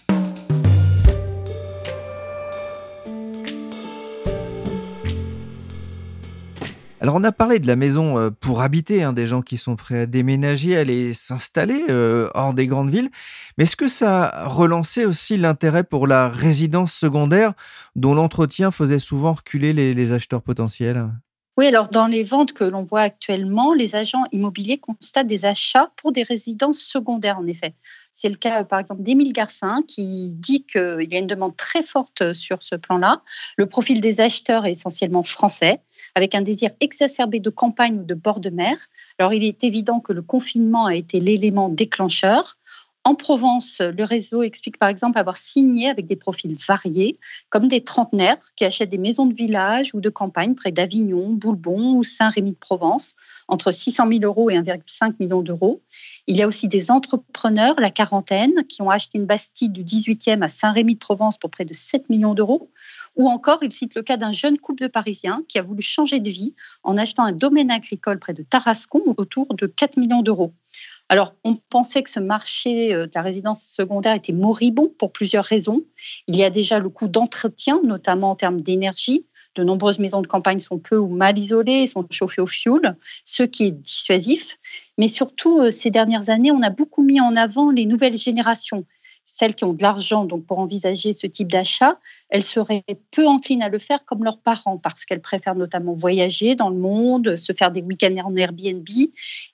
Alors 7.00 7.14
on 7.14 7.24
a 7.24 7.30
parlé 7.30 7.60
de 7.60 7.68
la 7.68 7.76
maison 7.76 8.18
euh, 8.18 8.30
pour 8.30 8.62
habiter, 8.62 9.04
hein, 9.04 9.12
des 9.12 9.26
gens 9.26 9.42
qui 9.42 9.58
sont 9.58 9.76
prêts 9.76 10.00
à 10.00 10.06
déménager, 10.06 10.76
à 10.76 10.80
aller 10.80 11.12
s'installer 11.12 11.84
euh, 11.88 12.28
hors 12.34 12.52
des 12.52 12.66
grandes 12.66 12.90
villes. 12.90 13.10
Mais 13.56 13.64
est-ce 13.64 13.76
que 13.76 13.86
ça 13.86 14.24
a 14.24 14.48
relancé 14.48 15.04
aussi 15.04 15.36
l'intérêt 15.36 15.84
pour 15.84 16.08
la 16.08 16.28
résidence 16.28 16.92
secondaire 16.92 17.52
dont 17.94 18.14
l'entretien 18.14 18.72
faisait 18.72 18.98
souvent 18.98 19.34
reculer 19.34 19.72
les 19.72 20.12
acheteurs 20.12 20.42
potentiels? 20.42 21.06
Oui, 21.56 21.66
alors 21.66 21.88
dans 21.88 22.06
les 22.06 22.22
ventes 22.22 22.52
que 22.52 22.64
l'on 22.64 22.84
voit 22.84 23.00
actuellement, 23.00 23.72
les 23.72 23.94
agents 23.94 24.24
immobiliers 24.32 24.78
constatent 24.78 25.26
des 25.26 25.44
achats 25.46 25.90
pour 25.96 26.12
des 26.12 26.22
résidences 26.22 26.80
secondaires, 26.80 27.38
en 27.38 27.46
effet. 27.46 27.74
C'est 28.12 28.28
le 28.28 28.36
cas, 28.36 28.64
par 28.64 28.78
exemple, 28.78 29.02
d'Émile 29.02 29.32
Garcin, 29.32 29.82
qui 29.88 30.32
dit 30.32 30.64
qu'il 30.64 31.08
y 31.10 31.16
a 31.16 31.18
une 31.18 31.26
demande 31.26 31.56
très 31.56 31.82
forte 31.82 32.32
sur 32.32 32.62
ce 32.62 32.74
plan-là. 32.74 33.22
Le 33.56 33.66
profil 33.66 34.00
des 34.00 34.20
acheteurs 34.20 34.66
est 34.66 34.72
essentiellement 34.72 35.22
français, 35.22 35.80
avec 36.14 36.34
un 36.34 36.42
désir 36.42 36.70
exacerbé 36.80 37.40
de 37.40 37.50
campagne 37.50 38.00
ou 38.00 38.04
de 38.04 38.14
bord 38.14 38.40
de 38.40 38.50
mer. 38.50 38.76
Alors, 39.18 39.32
il 39.32 39.44
est 39.44 39.64
évident 39.64 40.00
que 40.00 40.12
le 40.12 40.22
confinement 40.22 40.86
a 40.86 40.94
été 40.94 41.20
l'élément 41.20 41.68
déclencheur. 41.68 42.58
En 43.06 43.14
Provence, 43.14 43.80
le 43.80 44.02
réseau 44.02 44.42
explique 44.42 44.80
par 44.80 44.88
exemple 44.88 45.16
avoir 45.16 45.36
signé 45.36 45.88
avec 45.88 46.08
des 46.08 46.16
profils 46.16 46.56
variés, 46.66 47.14
comme 47.50 47.68
des 47.68 47.84
trentenaires 47.84 48.38
qui 48.56 48.64
achètent 48.64 48.90
des 48.90 48.98
maisons 48.98 49.26
de 49.26 49.32
village 49.32 49.94
ou 49.94 50.00
de 50.00 50.08
campagne 50.08 50.56
près 50.56 50.72
d'Avignon, 50.72 51.28
Boulbon 51.28 51.94
ou 51.94 52.02
Saint-Rémy-de-Provence, 52.02 53.14
entre 53.46 53.70
600 53.70 54.08
000 54.08 54.24
euros 54.24 54.50
et 54.50 54.56
1,5 54.56 55.14
million 55.20 55.40
d'euros. 55.40 55.82
Il 56.26 56.36
y 56.36 56.42
a 56.42 56.48
aussi 56.48 56.66
des 56.66 56.90
entrepreneurs, 56.90 57.78
la 57.78 57.92
quarantaine, 57.92 58.64
qui 58.68 58.82
ont 58.82 58.90
acheté 58.90 59.18
une 59.18 59.26
bastide 59.26 59.70
du 59.70 59.84
18e 59.84 60.42
à 60.42 60.48
Saint-Rémy-de-Provence 60.48 61.38
pour 61.38 61.50
près 61.50 61.64
de 61.64 61.74
7 61.74 62.10
millions 62.10 62.34
d'euros. 62.34 62.72
Ou 63.14 63.28
encore, 63.28 63.60
il 63.62 63.70
cite 63.70 63.94
le 63.94 64.02
cas 64.02 64.16
d'un 64.16 64.32
jeune 64.32 64.58
couple 64.58 64.82
de 64.82 64.88
Parisiens 64.88 65.44
qui 65.46 65.60
a 65.60 65.62
voulu 65.62 65.80
changer 65.80 66.18
de 66.18 66.28
vie 66.28 66.56
en 66.82 66.96
achetant 66.96 67.22
un 67.22 67.30
domaine 67.30 67.70
agricole 67.70 68.18
près 68.18 68.34
de 68.34 68.42
Tarascon 68.42 69.14
autour 69.16 69.54
de 69.54 69.68
4 69.68 69.96
millions 69.96 70.22
d'euros. 70.22 70.52
Alors, 71.08 71.34
on 71.44 71.54
pensait 71.70 72.02
que 72.02 72.10
ce 72.10 72.18
marché 72.18 72.92
euh, 72.92 73.06
de 73.06 73.12
la 73.14 73.22
résidence 73.22 73.62
secondaire 73.62 74.14
était 74.14 74.32
moribond 74.32 74.92
pour 74.98 75.12
plusieurs 75.12 75.44
raisons. 75.44 75.82
Il 76.26 76.36
y 76.36 76.42
a 76.42 76.50
déjà 76.50 76.78
le 76.80 76.88
coût 76.88 77.06
d'entretien, 77.06 77.80
notamment 77.84 78.30
en 78.30 78.36
termes 78.36 78.60
d'énergie. 78.60 79.26
De 79.54 79.64
nombreuses 79.64 79.98
maisons 79.98 80.20
de 80.20 80.26
campagne 80.26 80.58
sont 80.58 80.78
peu 80.78 80.98
ou 80.98 81.08
mal 81.08 81.38
isolées 81.38 81.86
sont 81.86 82.04
chauffées 82.10 82.42
au 82.42 82.46
fioul, 82.46 82.96
ce 83.24 83.42
qui 83.42 83.66
est 83.66 83.70
dissuasif. 83.70 84.58
Mais 84.98 85.08
surtout, 85.08 85.60
euh, 85.60 85.70
ces 85.70 85.90
dernières 85.90 86.28
années, 86.28 86.50
on 86.50 86.62
a 86.62 86.70
beaucoup 86.70 87.02
mis 87.02 87.20
en 87.20 87.36
avant 87.36 87.70
les 87.70 87.86
nouvelles 87.86 88.16
générations 88.16 88.84
celles 89.26 89.54
qui 89.54 89.64
ont 89.64 89.74
de 89.74 89.82
l'argent 89.82 90.24
donc 90.24 90.46
pour 90.46 90.58
envisager 90.60 91.12
ce 91.12 91.26
type 91.26 91.50
d'achat, 91.50 91.98
elles 92.30 92.42
seraient 92.42 92.84
peu 93.10 93.26
enclines 93.26 93.62
à 93.62 93.68
le 93.68 93.78
faire 93.78 94.04
comme 94.06 94.24
leurs 94.24 94.40
parents 94.40 94.78
parce 94.78 95.04
qu'elles 95.04 95.20
préfèrent 95.20 95.56
notamment 95.56 95.94
voyager 95.94 96.54
dans 96.54 96.70
le 96.70 96.78
monde, 96.78 97.36
se 97.36 97.52
faire 97.52 97.72
des 97.72 97.82
week-ends 97.82 98.16
en 98.24 98.34
Airbnb 98.36 98.88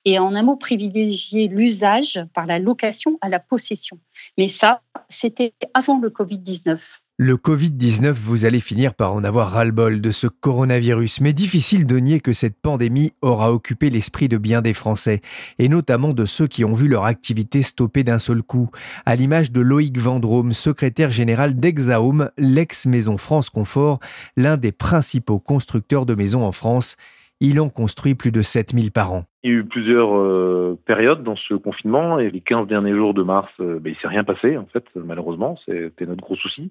et 0.05 0.19
en 0.19 0.35
un 0.35 0.43
mot 0.43 0.57
privilégier 0.57 1.49
l'usage 1.49 2.21
par 2.35 2.47
la 2.47 2.59
location 2.59 3.19
à 3.23 3.29
la 3.29 3.41
possession. 3.41 3.99
Mais 4.39 4.49
ça, 4.49 4.83
c'était 5.09 5.55
avant 5.75 5.99
le 5.99 6.11
Covid-19. 6.11 7.02
Le 7.25 7.37
Covid-19, 7.37 8.11
vous 8.15 8.47
allez 8.47 8.59
finir 8.59 8.95
par 8.95 9.15
en 9.15 9.23
avoir 9.23 9.53
ras-le-bol 9.53 10.01
de 10.01 10.11
ce 10.11 10.27
coronavirus, 10.27 11.21
mais 11.21 11.33
difficile 11.33 11.87
de 11.87 11.99
nier 11.99 12.19
que 12.19 12.33
cette 12.33 12.61
pandémie 12.61 13.13
aura 13.23 13.53
occupé 13.53 13.91
l'esprit 13.91 14.29
de 14.29 14.39
bien 14.39 14.61
des 14.61 14.73
Français, 14.73 15.21
et 15.61 15.69
notamment 15.69 16.15
de 16.15 16.25
ceux 16.25 16.49
qui 16.49 16.65
ont 16.65 16.75
vu 16.75 16.89
leur 16.89 17.05
activité 17.05 17.63
stoppée 17.63 18.03
d'un 18.03 18.19
seul 18.19 18.43
coup, 18.43 18.71
à 19.07 19.15
l'image 19.15 19.53
de 19.53 19.61
Loïc 19.61 19.99
Vendrome, 19.99 20.53
secrétaire 20.53 21.13
général 21.13 21.61
d'Exaum, 21.61 22.29
l'ex-maison 22.39 23.17
France 23.19 23.51
Confort, 23.51 24.01
l'un 24.37 24.57
des 24.57 24.73
principaux 24.73 25.39
constructeurs 25.39 26.07
de 26.07 26.17
maisons 26.17 26.45
en 26.45 26.51
France. 26.51 26.97
Il 27.45 27.59
en 27.59 27.71
construit 27.71 28.15
plus 28.15 28.31
de 28.31 28.41
7000 28.41 28.93
par 28.93 29.13
an. 29.13 29.25
Il 29.43 29.51
y 29.51 29.53
a 29.53 29.57
eu 29.57 29.65
plusieurs 29.65 30.17
euh, 30.17 30.79
périodes 30.87 31.25
dans 31.25 31.35
ce 31.35 31.55
confinement 31.55 32.21
et 32.21 32.31
les 32.31 32.41
15 32.41 32.69
derniers 32.69 32.95
jours 32.95 33.15
de 33.15 33.25
mars, 33.25 33.51
euh, 33.59 33.81
ben, 33.81 33.93
il 33.93 34.01
s'est 34.01 34.07
rien 34.07 34.23
passé 34.23 34.57
en 34.57 34.67
fait, 34.67 34.85
malheureusement, 34.95 35.59
c'était 35.67 36.07
notre 36.07 36.23
gros 36.23 36.37
souci. 36.37 36.71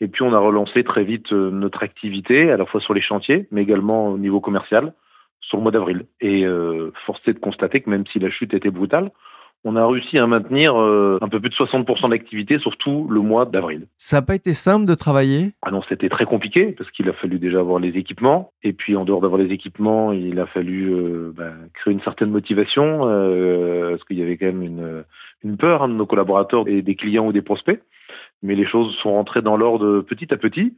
Et 0.00 0.08
puis 0.08 0.22
on 0.24 0.32
a 0.32 0.38
relancé 0.40 0.82
très 0.82 1.04
vite 1.04 1.32
euh, 1.32 1.52
notre 1.52 1.84
activité, 1.84 2.50
à 2.50 2.56
la 2.56 2.66
fois 2.66 2.80
sur 2.80 2.94
les 2.94 3.00
chantiers, 3.00 3.46
mais 3.52 3.62
également 3.62 4.08
au 4.08 4.18
niveau 4.18 4.40
commercial, 4.40 4.92
sur 5.40 5.58
le 5.58 5.62
mois 5.62 5.70
d'avril. 5.70 6.06
Et 6.20 6.44
euh, 6.44 6.90
force 7.06 7.20
est 7.28 7.34
de 7.34 7.38
constater 7.38 7.80
que 7.80 7.88
même 7.88 8.04
si 8.12 8.18
la 8.18 8.28
chute 8.28 8.54
était 8.54 8.72
brutale, 8.72 9.12
on 9.64 9.76
a 9.76 9.86
réussi 9.86 10.18
à 10.18 10.26
maintenir 10.26 10.80
euh, 10.80 11.18
un 11.20 11.28
peu 11.28 11.40
plus 11.40 11.50
de 11.50 11.54
60% 11.54 12.10
d'activité, 12.10 12.58
surtout 12.58 13.08
le 13.10 13.20
mois 13.20 13.44
d'avril. 13.44 13.86
Ça 13.96 14.18
n'a 14.18 14.22
pas 14.22 14.34
été 14.34 14.52
simple 14.52 14.86
de 14.86 14.94
travailler? 14.94 15.52
Ah 15.62 15.70
non, 15.70 15.82
c'était 15.88 16.08
très 16.08 16.26
compliqué 16.26 16.74
parce 16.78 16.90
qu'il 16.92 17.08
a 17.08 17.12
fallu 17.12 17.38
déjà 17.38 17.58
avoir 17.58 17.80
les 17.80 17.96
équipements. 17.96 18.52
Et 18.62 18.72
puis 18.72 18.96
en 18.96 19.04
dehors 19.04 19.20
d'avoir 19.20 19.40
les 19.40 19.52
équipements, 19.52 20.12
il 20.12 20.38
a 20.38 20.46
fallu 20.46 20.92
euh, 20.92 21.32
bah, 21.36 21.52
créer 21.74 21.92
une 21.92 22.02
certaine 22.02 22.30
motivation 22.30 23.08
euh, 23.08 23.90
parce 23.90 24.04
qu'il 24.04 24.18
y 24.18 24.22
avait 24.22 24.36
quand 24.36 24.46
même 24.46 24.62
une, 24.62 25.04
une 25.42 25.56
peur 25.56 25.82
hein, 25.82 25.88
de 25.88 25.94
nos 25.94 26.06
collaborateurs 26.06 26.68
et 26.68 26.82
des 26.82 26.94
clients 26.94 27.26
ou 27.26 27.32
des 27.32 27.42
prospects. 27.42 27.82
Mais 28.42 28.54
les 28.54 28.66
choses 28.66 28.94
sont 29.02 29.12
rentrées 29.12 29.42
dans 29.42 29.56
l'ordre 29.56 30.00
petit 30.02 30.32
à 30.32 30.36
petit 30.36 30.74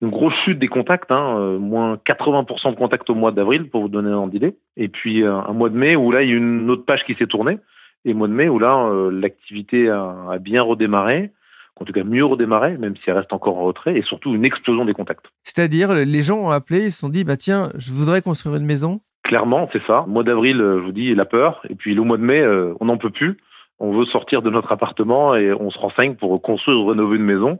une 0.00 0.10
grosse 0.10 0.34
chute 0.44 0.60
des 0.60 0.68
contacts, 0.68 1.10
hein, 1.10 1.58
moins 1.58 1.96
80% 1.96 2.70
de 2.70 2.76
contacts 2.76 3.10
au 3.10 3.16
mois 3.16 3.32
d'avril 3.32 3.68
pour 3.68 3.82
vous 3.82 3.88
donner 3.88 4.10
un 4.10 4.14
ordre 4.18 4.30
d'idée. 4.30 4.54
Et 4.76 4.86
puis 4.86 5.24
un 5.24 5.52
mois 5.52 5.70
de 5.70 5.76
mai 5.76 5.96
où 5.96 6.12
là 6.12 6.22
il 6.22 6.30
y 6.30 6.32
a 6.32 6.36
une 6.36 6.70
autre 6.70 6.84
page 6.84 7.02
qui 7.04 7.14
s'est 7.14 7.26
tournée 7.26 7.58
et 8.04 8.14
mois 8.14 8.28
de 8.28 8.32
mai 8.32 8.48
où 8.48 8.58
là 8.58 8.86
euh, 8.86 9.10
l'activité 9.10 9.88
a, 9.88 10.38
bien 10.40 10.62
redémarré, 10.62 11.32
en 11.76 11.84
tout 11.84 11.92
cas 11.92 12.04
mieux 12.04 12.24
redémarré, 12.24 12.76
même 12.78 12.96
si 12.96 13.02
elle 13.06 13.16
reste 13.16 13.32
encore 13.32 13.58
en 13.58 13.64
retrait, 13.64 13.96
et 13.96 14.02
surtout 14.02 14.34
une 14.34 14.44
explosion 14.44 14.84
des 14.84 14.94
contacts. 14.94 15.26
C'est-à-dire, 15.44 15.94
les 15.94 16.22
gens 16.22 16.38
ont 16.38 16.50
appelé, 16.50 16.86
ils 16.86 16.92
se 16.92 17.00
sont 17.00 17.08
dit, 17.08 17.24
bah 17.24 17.36
tiens, 17.36 17.70
je 17.76 17.92
voudrais 17.92 18.22
construire 18.22 18.56
une 18.56 18.66
maison. 18.66 19.00
Clairement, 19.24 19.68
c'est 19.72 19.82
ça. 19.86 20.04
Mois 20.08 20.24
d'avril, 20.24 20.60
euh, 20.60 20.80
je 20.80 20.84
vous 20.84 20.92
dis, 20.92 21.14
la 21.14 21.24
peur, 21.24 21.60
et 21.68 21.74
puis 21.74 21.94
le 21.94 22.02
mois 22.02 22.16
de 22.16 22.22
mai, 22.22 22.40
euh, 22.40 22.74
on 22.80 22.86
n'en 22.86 22.98
peut 22.98 23.10
plus. 23.10 23.38
On 23.80 23.96
veut 23.96 24.06
sortir 24.06 24.42
de 24.42 24.50
notre 24.50 24.72
appartement 24.72 25.36
et 25.36 25.52
on 25.52 25.70
se 25.70 25.78
renseigne 25.78 26.16
pour 26.16 26.40
construire 26.42 26.78
ou 26.80 26.86
rénover 26.86 27.16
une 27.16 27.24
maison. 27.24 27.58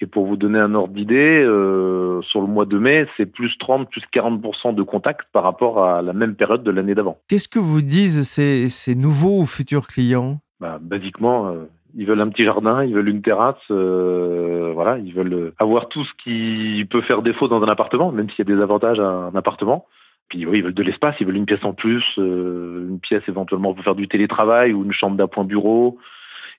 Et 0.00 0.06
pour 0.06 0.26
vous 0.26 0.36
donner 0.36 0.58
un 0.58 0.74
ordre 0.74 0.92
d'idée, 0.92 1.42
euh, 1.42 2.20
sur 2.22 2.42
le 2.42 2.46
mois 2.46 2.66
de 2.66 2.78
mai, 2.78 3.06
c'est 3.16 3.24
plus 3.24 3.56
30, 3.58 3.88
plus 3.88 4.02
40% 4.12 4.74
de 4.74 4.82
contacts 4.82 5.26
par 5.32 5.42
rapport 5.42 5.82
à 5.82 6.02
la 6.02 6.12
même 6.12 6.34
période 6.34 6.62
de 6.62 6.70
l'année 6.70 6.94
d'avant. 6.94 7.16
Qu'est-ce 7.28 7.48
que 7.48 7.58
vous 7.58 7.80
disent 7.80 8.28
ces, 8.28 8.68
ces 8.68 8.94
nouveaux 8.94 9.40
ou 9.40 9.46
futurs 9.46 9.86
clients? 9.86 10.38
Bah, 10.60 10.78
Basiquement, 10.82 11.48
euh, 11.48 11.64
ils 11.96 12.06
veulent 12.06 12.20
un 12.20 12.28
petit 12.28 12.44
jardin, 12.44 12.84
ils 12.84 12.94
veulent 12.94 13.08
une 13.08 13.22
terrasse, 13.22 13.56
euh, 13.70 14.70
voilà, 14.74 14.98
ils 14.98 15.14
veulent 15.14 15.54
avoir 15.58 15.88
tout 15.88 16.04
ce 16.04 16.12
qui 16.22 16.84
peut 16.90 17.02
faire 17.02 17.22
défaut 17.22 17.48
dans 17.48 17.62
un 17.62 17.68
appartement, 17.68 18.12
même 18.12 18.28
s'il 18.30 18.46
y 18.46 18.52
a 18.52 18.54
des 18.54 18.62
avantages 18.62 19.00
à 19.00 19.08
un 19.08 19.34
appartement. 19.34 19.86
Puis 20.28 20.44
oui, 20.44 20.58
ils 20.58 20.64
veulent 20.64 20.74
de 20.74 20.82
l'espace, 20.82 21.14
ils 21.20 21.26
veulent 21.26 21.36
une 21.36 21.46
pièce 21.46 21.64
en 21.64 21.72
plus, 21.72 22.04
une 22.18 22.98
pièce 23.00 23.22
éventuellement 23.28 23.72
pour 23.72 23.84
faire 23.84 23.94
du 23.94 24.08
télétravail 24.08 24.74
ou 24.74 24.84
une 24.84 24.92
chambre 24.92 25.16
d'appoint 25.16 25.44
bureau 25.44 25.96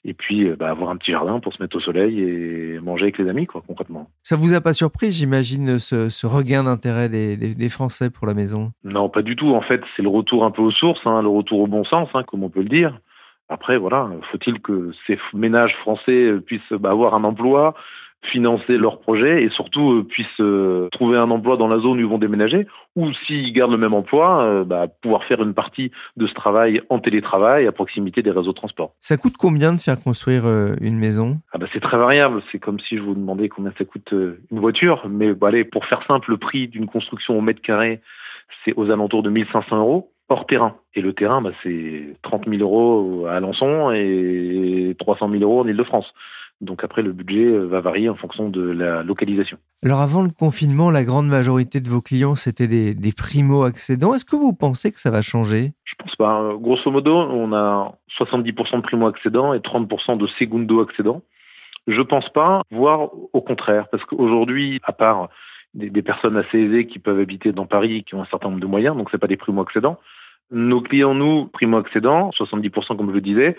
et 0.08 0.14
puis 0.14 0.48
euh, 0.48 0.56
bah, 0.58 0.70
avoir 0.70 0.90
un 0.90 0.96
petit 0.96 1.12
jardin 1.12 1.40
pour 1.40 1.54
se 1.54 1.62
mettre 1.62 1.76
au 1.76 1.80
soleil 1.82 2.22
et 2.22 2.80
manger 2.80 3.04
avec 3.04 3.18
les 3.20 3.30
amis, 3.30 3.46
quoi, 3.46 3.62
concrètement. 3.68 4.08
Ça 4.24 4.38
vous 4.38 4.56
a 4.56 4.62
pas 4.62 4.74
surpris, 4.74 5.12
j'imagine, 5.12 5.78
ce, 5.78 6.26
regain 6.26 6.64
d'intérêt 6.64 7.10
des, 7.10 7.70
Français 7.70 8.10
pour 8.10 8.26
la 8.26 8.34
maison? 8.34 8.72
Non, 8.86 9.10
pas 9.10 9.22
du 9.22 9.36
tout. 9.36 9.54
En 9.54 9.62
fait, 9.62 9.82
c'est 9.96 10.02
le 10.02 10.08
retour 10.08 10.46
un 10.46 10.52
peu 10.52 10.62
aux 10.62 10.72
sources, 10.72 11.02
hein, 11.06 11.22
le 11.22 11.28
retour 11.28 11.60
au 11.60 11.68
bon 11.68 11.84
sens, 11.84 12.08
hein, 12.14 12.24
comme 12.26 12.44
on 12.44 12.50
peut 12.50 12.62
le 12.62 12.70
dire. 12.70 12.98
Après, 13.50 13.78
voilà, 13.78 14.10
faut-il 14.32 14.62
que 14.62 14.92
ces 15.06 15.20
ménages 15.34 15.76
français 15.82 16.32
puissent 16.46 16.72
bah, 16.72 16.92
avoir 16.92 17.14
un 17.14 17.26
emploi, 17.26 17.76
financer 18.32 18.78
leurs 18.78 19.00
projets 19.00 19.44
et 19.44 19.50
surtout 19.50 19.92
euh, 19.94 20.04
puissent 20.04 20.28
euh, 20.40 20.90
trouver 20.92 21.18
un 21.18 21.30
emploi 21.32 21.58
dans 21.58 21.68
la 21.68 21.80
zone 21.80 21.98
où 21.98 22.02
ils 22.02 22.08
vont 22.08 22.18
déménager 22.18 22.68
ou 22.96 23.12
s'ils 23.26 23.54
gardent 23.54 23.72
le 23.72 23.78
même 23.78 23.94
emploi, 23.94 24.44
euh, 24.44 24.64
bah, 24.64 24.88
pouvoir 25.02 25.24
faire 25.26 25.42
une 25.42 25.54
partie 25.54 25.92
de 26.18 26.28
ce 26.28 26.34
travail 26.34 26.82
en 26.90 27.00
télétravail 27.00 27.68
à 27.68 27.72
proximité 27.72 28.22
des 28.24 28.32
réseaux 28.32 28.52
de 28.52 28.58
transport. 28.58 28.94
Ça 29.00 29.18
coûte 29.18 29.36
combien 29.38 29.74
de 29.74 29.80
faire 29.80 30.02
construire 30.02 30.46
une 30.82 30.98
maison? 30.98 31.38
Ah 31.54 31.58
bah, 31.58 31.68
C'est 31.74 31.80
très 31.80 31.98
variable. 31.98 32.42
C'est 32.52 32.60
comme 32.60 32.80
si 32.80 32.98
je 32.98 33.02
vous 33.02 33.14
demandais 33.14 33.50
combien 33.50 33.72
ça 33.78 33.86
coûte 33.86 34.12
une 34.12 34.60
voiture. 34.60 35.08
Mais 35.10 35.34
bah, 35.34 35.50
allez, 35.50 35.64
pour 35.64 35.86
faire 35.86 36.04
simple, 36.08 36.32
le 36.32 36.38
prix 36.38 36.68
d'une 36.68 36.88
construction 36.88 37.38
au 37.38 37.42
mètre 37.42 37.62
carré, 37.62 38.02
c'est 38.66 38.74
aux 38.76 38.90
alentours 38.90 39.24
de 39.24 39.30
1500 39.30 39.78
euros 39.78 40.12
hors 40.30 40.46
terrain. 40.46 40.76
Et 40.94 41.02
le 41.02 41.14
terrain, 41.14 41.42
bah, 41.42 41.52
c'est 41.64 42.16
30 42.24 42.48
000 42.48 42.62
euros 42.62 43.26
à 43.28 43.34
Alençon 43.34 43.92
et 43.92 44.96
300 45.00 45.30
000 45.30 45.44
euros 45.44 45.62
en 45.62 45.68
Ile-de-France. 45.68 46.08
Donc 46.60 46.84
après, 46.84 47.04
le 47.04 47.12
budget 47.12 47.46
euh, 47.46 47.68
va 47.68 47.82
varier 47.82 48.10
en 48.10 48.16
fonction 48.16 48.50
de 48.50 48.62
la 48.62 49.04
localisation. 49.04 49.58
Alors 49.84 50.02
avant 50.02 50.24
le 50.24 50.30
confinement, 50.30 50.90
la 50.90 51.04
grande 51.04 51.28
majorité 51.28 51.80
de 51.80 51.88
vos 51.88 52.02
clients, 52.02 52.36
c'était 52.36 52.68
des, 52.68 53.14
primo-accédants. 53.16 54.14
Est-ce 54.16 54.26
que 54.26 54.36
vous 54.36 54.54
pensez 54.54 54.92
que 54.92 55.00
ça 55.00 55.12
va 55.12 55.22
changer? 55.22 55.74
Je 55.86 55.94
pense 56.00 56.16
pas. 56.16 56.54
Grosso 56.60 56.90
modo, 56.90 57.16
on 57.16 57.54
a 57.54 57.94
70% 58.20 58.78
de 58.78 58.82
primo-accédants 58.82 59.54
et 59.54 59.60
30% 59.60 60.18
de 60.18 60.28
segundo-accédants. 60.40 61.22
Je 61.88 62.02
pense 62.02 62.28
pas, 62.30 62.64
voire 62.72 63.12
au 63.34 63.42
contraire, 63.42 63.88
parce 63.90 64.04
qu'aujourd'hui, 64.06 64.82
à 64.84 64.92
part 64.92 65.30
des, 65.74 66.02
personnes 66.02 66.38
assez 66.38 66.58
aisées 66.58 66.88
qui 66.88 67.00
peuvent 67.00 67.20
habiter 67.20 67.52
dans 67.52 67.66
Paris, 67.66 68.04
qui 68.04 68.16
ont 68.16 68.22
un 68.22 68.26
certain 68.26 68.50
nombre 68.50 68.62
de 68.62 68.68
moyens, 68.68 68.98
donc 68.98 69.10
c'est 69.12 69.18
pas 69.20 69.28
des 69.28 69.38
primo-accédants. 69.38 70.00
Nos 70.50 70.82
clients, 70.82 71.14
nous, 71.14 71.46
primo-accédants, 71.48 72.32
70% 72.32 72.98
comme 72.98 73.10
je 73.10 73.14
le 73.14 73.22
disais, 73.22 73.58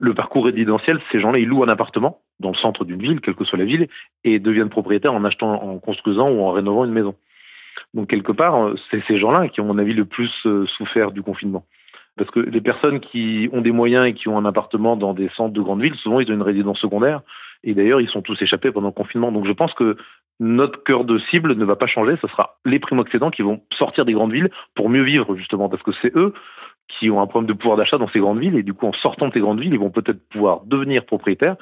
le 0.00 0.14
parcours 0.14 0.46
résidentiel, 0.46 0.98
ces 1.12 1.20
gens-là, 1.20 1.38
ils 1.38 1.46
louent 1.46 1.62
un 1.62 1.68
appartement 1.68 2.20
dans 2.40 2.50
le 2.50 2.56
centre 2.56 2.84
d'une 2.84 3.00
ville, 3.00 3.20
quelle 3.20 3.34
que 3.34 3.44
soit 3.44 3.58
la 3.58 3.66
ville, 3.66 3.86
et 4.24 4.38
deviennent 4.38 4.70
propriétaires 4.70 5.12
en 5.12 5.24
achetant, 5.24 5.62
en 5.62 5.78
construisant 5.78 6.30
ou 6.30 6.40
en 6.40 6.52
rénovant 6.52 6.84
une 6.86 6.92
maison. 6.92 7.14
Donc 7.92 8.08
quelque 8.08 8.32
part, 8.32 8.70
c'est 8.90 9.02
ces 9.06 9.18
gens-là 9.18 9.48
qui 9.48 9.60
ont, 9.60 9.64
à 9.64 9.66
mon 9.68 9.78
avis, 9.78 9.92
le 9.92 10.06
plus 10.06 10.32
euh, 10.46 10.66
souffert 10.78 11.12
du 11.12 11.22
confinement. 11.22 11.64
Parce 12.16 12.30
que 12.30 12.40
les 12.40 12.60
personnes 12.60 13.00
qui 13.00 13.48
ont 13.52 13.60
des 13.60 13.72
moyens 13.72 14.06
et 14.06 14.14
qui 14.14 14.28
ont 14.28 14.38
un 14.38 14.44
appartement 14.44 14.96
dans 14.96 15.14
des 15.14 15.28
centres 15.36 15.52
de 15.52 15.60
grandes 15.60 15.82
villes, 15.82 15.94
souvent 15.96 16.20
ils 16.20 16.30
ont 16.30 16.34
une 16.34 16.42
résidence 16.42 16.78
secondaire. 16.78 17.20
Et 17.62 17.74
d'ailleurs, 17.74 18.00
ils 18.00 18.08
sont 18.08 18.22
tous 18.22 18.40
échappés 18.42 18.72
pendant 18.72 18.88
le 18.88 18.94
confinement. 18.94 19.32
Donc 19.32 19.46
je 19.46 19.52
pense 19.52 19.72
que 19.74 19.96
notre 20.38 20.82
cœur 20.82 21.04
de 21.04 21.18
cible 21.30 21.54
ne 21.54 21.64
va 21.64 21.76
pas 21.76 21.86
changer. 21.86 22.16
Ce 22.20 22.26
sera 22.28 22.56
les 22.64 22.78
primo-accédants 22.78 23.30
qui 23.30 23.42
vont 23.42 23.60
sortir 23.78 24.04
des 24.04 24.14
grandes 24.14 24.32
villes 24.32 24.50
pour 24.74 24.88
mieux 24.88 25.02
vivre, 25.02 25.36
justement. 25.36 25.68
Parce 25.68 25.82
que 25.82 25.92
c'est 26.00 26.14
eux 26.16 26.32
qui 26.98 27.10
ont 27.10 27.20
un 27.20 27.26
problème 27.26 27.48
de 27.48 27.58
pouvoir 27.58 27.76
d'achat 27.76 27.98
dans 27.98 28.08
ces 28.08 28.20
grandes 28.20 28.40
villes. 28.40 28.56
Et 28.56 28.62
du 28.62 28.74
coup, 28.74 28.86
en 28.86 28.92
sortant 28.92 29.28
de 29.28 29.32
ces 29.32 29.40
grandes 29.40 29.60
villes, 29.60 29.72
ils 29.72 29.80
vont 29.80 29.90
peut-être 29.90 30.28
pouvoir 30.28 30.62
devenir 30.66 31.04
propriétaires 31.04 31.56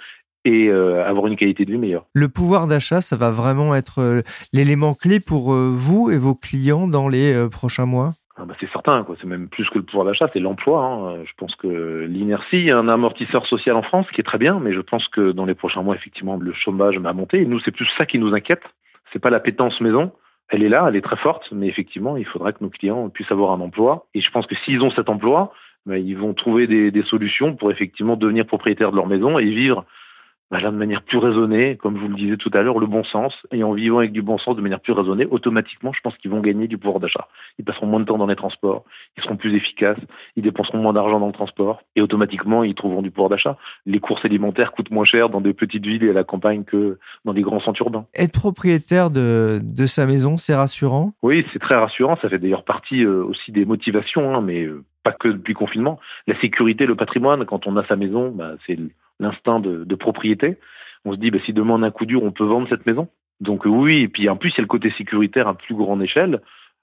et 0.45 0.69
euh, 0.69 1.05
avoir 1.07 1.27
une 1.27 1.37
qualité 1.37 1.65
de 1.65 1.73
vie 1.73 1.79
meilleure. 1.79 2.07
Le 2.15 2.29
pouvoir 2.29 2.67
d'achat, 2.67 3.01
ça 3.01 3.17
va 3.17 3.31
vraiment 3.31 3.75
être 3.75 4.01
euh, 4.01 4.23
l'élément 4.53 4.95
clé 4.95 5.21
pour 5.21 5.53
euh, 5.53 5.69
vous 5.71 6.11
et 6.11 6.17
vos 6.17 6.35
clients 6.35 6.87
dans 6.87 7.09
les 7.09 7.49
prochains 7.51 7.87
mois? 7.87 8.13
Ah 8.41 8.45
bah 8.45 8.55
c'est 8.61 8.71
certain, 8.71 9.03
quoi. 9.03 9.17
C'est 9.21 9.27
même 9.27 9.49
plus 9.49 9.69
que 9.69 9.79
le 9.79 9.85
pouvoir 9.85 10.07
d'achat, 10.07 10.29
c'est 10.33 10.39
l'emploi. 10.39 10.85
Hein. 10.85 11.25
Je 11.25 11.33
pense 11.37 11.55
que 11.57 12.07
l'inertie 12.09 12.69
est 12.69 12.71
un 12.71 12.89
amortisseur 12.89 13.45
social 13.47 13.75
en 13.75 13.83
France, 13.83 14.07
qui 14.15 14.21
est 14.21 14.25
très 14.25 14.39
bien, 14.39 14.61
mais 14.61 14.73
je 14.73 14.81
pense 14.81 15.07
que 15.09 15.33
dans 15.33 15.45
les 15.45 15.57
prochains 15.57 15.83
mois, 15.83 15.97
effectivement, 15.97 16.37
le 16.37 16.53
chômage 16.53 16.97
va 16.99 17.13
monter. 17.13 17.41
Et 17.41 17.47
nous, 17.47 17.59
c'est 17.61 17.73
plus 17.73 17.89
ça 17.99 18.07
qui 18.07 18.19
nous 18.19 18.33
inquiète. 18.35 18.63
C'est 19.13 19.19
pas 19.19 19.31
la 19.31 19.41
pétence 19.41 19.81
maison. 19.81 20.13
Elle 20.51 20.63
est 20.63 20.69
là, 20.69 20.87
elle 20.89 20.97
est 20.97 21.03
très 21.03 21.17
forte, 21.17 21.45
mais 21.53 21.67
effectivement, 21.69 22.17
il 22.17 22.25
faudra 22.25 22.53
que 22.53 22.63
nos 22.63 22.71
clients 22.71 23.09
puissent 23.11 23.31
avoir 23.31 23.53
un 23.53 23.61
emploi. 23.61 24.07
Et 24.15 24.21
je 24.21 24.31
pense 24.31 24.47
que 24.47 24.55
s'ils 24.65 24.81
ont 24.81 24.91
cet 24.93 25.09
emploi, 25.09 25.53
bah, 25.85 25.99
ils 25.99 26.17
vont 26.17 26.35
trouver 26.35 26.67
des, 26.67 26.91
des 26.91 27.03
solutions 27.03 27.55
pour 27.55 27.71
effectivement 27.71 28.17
devenir 28.17 28.47
propriétaires 28.47 28.91
de 28.91 28.97
leur 28.97 29.07
maison 29.07 29.39
et 29.39 29.45
vivre 29.45 29.85
bah 30.51 30.61
de 30.61 30.71
manière 30.71 31.03
plus 31.03 31.19
raisonnée, 31.19 31.77
comme 31.77 31.97
je 31.97 32.03
vous 32.03 32.09
le 32.09 32.15
disais 32.15 32.37
tout 32.37 32.51
à 32.55 32.63
l'heure, 32.63 32.79
le 32.79 32.87
bon 32.87 33.05
sens, 33.05 33.35
et 33.53 33.63
en 33.63 33.73
vivant 33.73 33.99
avec 33.99 34.13
du 34.13 34.23
bon 34.23 34.39
sens 34.39 34.57
de 34.57 34.63
manière 34.63 34.81
plus 34.81 34.93
raisonnée, 34.93 35.27
automatiquement, 35.27 35.93
je 35.93 36.01
pense 36.01 36.17
qu'ils 36.17 36.31
vont 36.31 36.41
gagner 36.41 36.69
du 36.69 36.79
pouvoir 36.79 37.01
d'achat. 37.01 37.29
Ils 37.59 37.65
passeront 37.65 37.87
moins 37.87 38.01
de 38.01 38.07
temps 38.07 38.19
dans 38.19 38.27
les 38.27 38.37
transports, 38.37 38.85
ils 39.17 39.23
seront 39.23 39.37
plus 39.37 39.55
efficaces, 39.55 39.99
ils 40.37 40.43
dépenseront 40.43 40.79
moins 40.79 40.93
d'argent 40.93 41.21
dans 41.21 41.27
le 41.27 41.33
transport, 41.33 41.83
et 41.97 42.01
automatiquement, 42.01 42.65
ils 42.65 42.75
trouveront 42.75 43.03
du 43.03 43.11
pouvoir 43.11 43.29
d'achat. 43.31 43.57
Les 43.85 44.01
courses 44.01 44.25
alimentaires 44.25 44.73
coûtent 44.73 44.91
moins 44.91 45.05
cher 45.05 45.29
dans 45.29 45.41
des 45.41 45.53
petites 45.53 45.85
villes 45.85 46.05
et 46.05 46.11
à 46.11 46.15
la 46.15 46.25
campagne 46.25 46.65
que 46.65 46.99
dans 47.25 47.35
des 47.35 47.43
grands 47.43 47.61
centres 47.61 47.83
urbains. 47.83 48.07
Être 48.15 48.33
propriétaire 48.33 49.11
de, 49.11 49.61
de 49.63 49.87
sa 49.87 50.07
maison, 50.07 50.37
c'est 50.37 50.55
rassurant? 50.55 51.13
Oui, 51.23 51.45
c'est 51.53 51.59
très 51.59 51.75
rassurant. 51.75 52.17
Ça 52.23 52.29
fait 52.29 52.39
d'ailleurs 52.39 52.65
partie 52.65 53.05
euh, 53.05 53.25
aussi 53.25 53.53
des 53.53 53.65
motivations, 53.65 54.35
hein, 54.35 54.41
mais 54.41 54.65
euh, 54.65 54.83
pas 55.03 55.13
que 55.13 55.29
depuis 55.29 55.53
le 55.53 55.59
confinement. 55.59 55.99
La 56.27 56.39
sécurité, 56.41 56.87
le 56.87 56.95
patrimoine, 56.95 57.45
quand 57.45 57.67
on 57.67 57.77
a 57.77 57.87
sa 57.87 57.97
maison, 57.97 58.31
bah, 58.31 58.53
c'est 58.67 58.79
l'instinct 59.21 59.61
de, 59.61 59.95
propriété. 59.95 60.57
On 61.05 61.13
se 61.13 61.19
dit, 61.19 61.31
bah, 61.31 61.39
si 61.47 61.53
demain 61.53 61.75
on 61.75 61.83
un 61.83 61.91
coup 61.91 62.07
dur, 62.07 62.23
on 62.23 62.33
peut 62.33 62.45
vendre 62.45 62.69
cette 62.69 62.87
maison. 62.87 63.09
Donc 63.41 63.65
oui, 63.65 64.03
et 64.03 64.09
puis 64.09 64.29
en 64.29 64.37
plus, 64.37 64.51
il 64.51 64.59
y 64.59 64.61
a 64.61 64.63
le 64.63 64.69
côté 64.69 64.93
sécuritaire 64.99 65.49
à 65.49 65.55
plus 65.55 65.75
grande 65.75 66.03
échelle. 66.03 66.41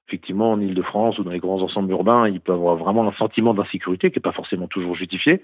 Effectivement, 0.07 0.51
en 0.51 0.61
Ile-de-France 0.61 1.17
ou 1.17 1.23
dans 1.23 1.31
les 1.31 1.39
grands 1.39 1.61
ensembles 1.61 1.91
urbains, 1.91 2.29
il 2.29 2.39
peut 2.39 2.53
avoir 2.53 2.75
vraiment 2.75 3.07
un 3.07 3.13
sentiment 3.13 3.53
d'insécurité 3.53 4.11
qui 4.11 4.19
n'est 4.19 4.23
pas 4.23 4.31
forcément 4.31 4.67
toujours 4.67 4.95
justifié. 4.95 5.41